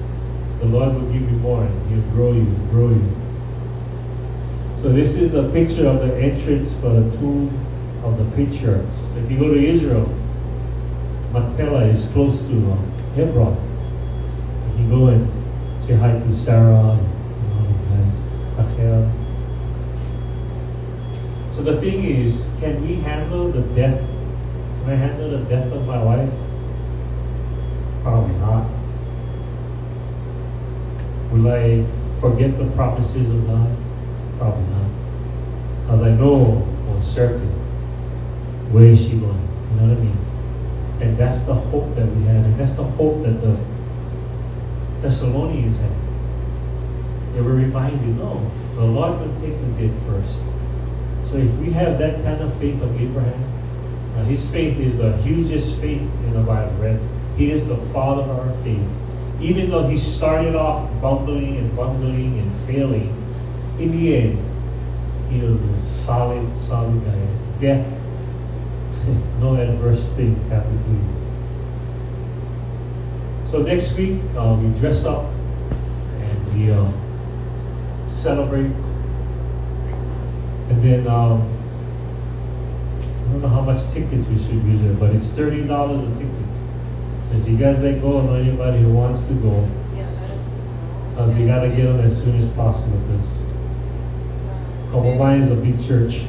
the 0.61 0.66
Lord 0.66 0.94
will 0.94 1.12
give 1.12 1.22
you 1.22 1.36
more 1.38 1.64
and 1.64 1.90
He'll 1.90 2.12
grow 2.12 2.32
you, 2.32 2.44
grow 2.70 2.90
you. 2.90 3.16
So 4.76 4.92
this 4.92 5.14
is 5.14 5.32
the 5.32 5.51
picture 5.51 5.86
of 5.86 6.01
the 6.01 6.14
entrance 6.16 6.74
for 6.74 7.01
the 7.01 7.11
tomb 7.16 7.51
of 8.05 8.18
the 8.18 8.36
patriarchs. 8.36 9.03
If 9.16 9.30
you 9.30 9.38
go 9.38 9.53
to 9.53 9.59
Israel, 9.59 10.07
Machpelah 11.32 11.84
is 11.84 12.07
close 12.12 12.40
to 12.48 12.72
uh, 12.72 12.76
Hebron. 13.14 13.57
You 14.78 14.88
go 14.88 15.07
and 15.09 15.39
say 15.91 15.97
hi 15.97 16.12
to 16.12 16.32
Sarah 16.32 16.93
and 16.93 17.99
uh, 18.57 18.62
Rachel. 18.62 19.12
So 21.51 21.62
the 21.62 21.80
thing 21.80 22.05
is, 22.05 22.49
can 22.61 22.80
we 22.86 22.95
handle 22.95 23.51
the 23.51 23.62
death? 23.74 23.99
Can 23.99 24.91
I 24.91 24.95
handle 24.95 25.30
the 25.30 25.45
death 25.47 25.72
of 25.72 25.84
my 25.86 26.01
wife? 26.01 26.32
Probably 28.03 28.36
not. 28.36 28.70
Will 31.32 31.49
I 31.49 31.84
forget 32.20 32.57
the 32.57 32.66
promises 32.76 33.28
of 33.28 33.45
God? 33.49 33.76
Probably 34.38 34.66
not. 34.70 34.91
Because 35.82 36.03
I 36.03 36.11
know 36.11 36.68
for 36.86 37.01
certain 37.01 37.51
where 38.70 38.84
is 38.84 39.01
she 39.01 39.18
going. 39.18 39.49
You 39.70 39.80
know 39.80 39.88
what 39.88 39.99
I 39.99 40.01
mean? 40.01 40.18
And 41.01 41.18
that's 41.18 41.41
the 41.41 41.55
hope 41.55 41.97
that 41.97 42.07
we 42.07 42.26
have, 42.26 42.45
and 42.47 42.61
that's 42.61 42.74
the 42.74 42.84
hope 42.84 43.24
that 43.24 43.43
the 43.43 43.59
Thessalonians 45.01 45.78
had. 45.78 45.90
They 47.34 47.40
were 47.40 47.55
reminded, 47.55 48.18
no, 48.18 48.51
the 48.74 48.84
Lord 48.84 49.20
will 49.20 49.40
take 49.40 49.59
the 49.61 49.66
dead 49.78 49.92
first. 50.07 50.40
So 51.30 51.36
if 51.36 51.51
we 51.59 51.70
have 51.72 51.98
that 51.98 52.22
kind 52.24 52.42
of 52.42 52.53
faith 52.59 52.82
of 52.82 53.01
Abraham, 53.01 53.44
uh, 54.16 54.24
his 54.24 54.48
faith 54.51 54.78
is 54.78 54.96
the 54.96 55.16
hugest 55.18 55.80
faith 55.80 56.01
in 56.01 56.32
the 56.32 56.40
Bible, 56.40 56.72
right? 56.72 56.98
He 57.36 57.51
is 57.51 57.68
the 57.68 57.76
father 57.92 58.22
of 58.22 58.30
our 58.30 58.62
faith. 58.64 58.86
Even 59.40 59.70
though 59.70 59.86
he 59.86 59.96
started 59.96 60.55
off 60.55 60.90
bumbling 61.01 61.57
and 61.57 61.74
bungling 61.76 62.38
and 62.38 62.55
failing, 62.66 63.09
in 63.78 63.92
the 63.92 64.16
end, 64.16 64.51
he 65.30 65.40
was 65.40 65.62
a 65.62 65.80
solid, 65.80 66.55
solid 66.55 67.03
guy. 67.05 67.26
Death, 67.61 67.86
no 69.40 69.57
adverse 69.57 70.12
things 70.12 70.46
happen 70.48 70.76
to 70.78 70.90
you. 70.90 71.20
So 73.51 73.62
next 73.62 73.96
week, 73.98 74.20
uh, 74.36 74.57
we 74.62 74.68
dress 74.78 75.05
up 75.05 75.24
and 75.24 76.55
we 76.55 76.70
uh, 76.70 76.88
celebrate. 78.09 78.70
And 80.70 80.80
then, 80.84 81.09
um, 81.09 81.42
I 83.01 83.32
don't 83.32 83.42
know 83.42 83.48
how 83.48 83.62
much 83.62 83.90
tickets 83.90 84.24
we 84.28 84.38
should 84.38 84.62
use 84.62 84.80
there, 84.82 84.92
but 84.92 85.11
it's 85.16 85.26
$30 85.30 85.66
a 85.66 86.16
ticket. 86.16 86.30
If 87.32 87.48
you 87.48 87.57
guys 87.57 87.82
let 87.82 88.01
go, 88.01 88.20
or 88.20 88.36
anybody 88.36 88.82
who 88.82 88.92
wants 88.92 89.26
to 89.26 89.34
go, 89.34 89.68
because 91.09 91.30
uh, 91.30 91.34
we 91.36 91.46
gotta 91.46 91.70
get 91.70 91.86
them 91.86 91.98
as 91.98 92.22
soon 92.22 92.36
as 92.36 92.48
possible 92.51 92.98
because 92.98 93.38
Copacabana 94.92 95.42
is 95.42 95.51
a 95.51 95.57
big 95.57 95.76
church. 95.84 96.22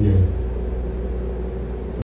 yeah. 0.00 0.45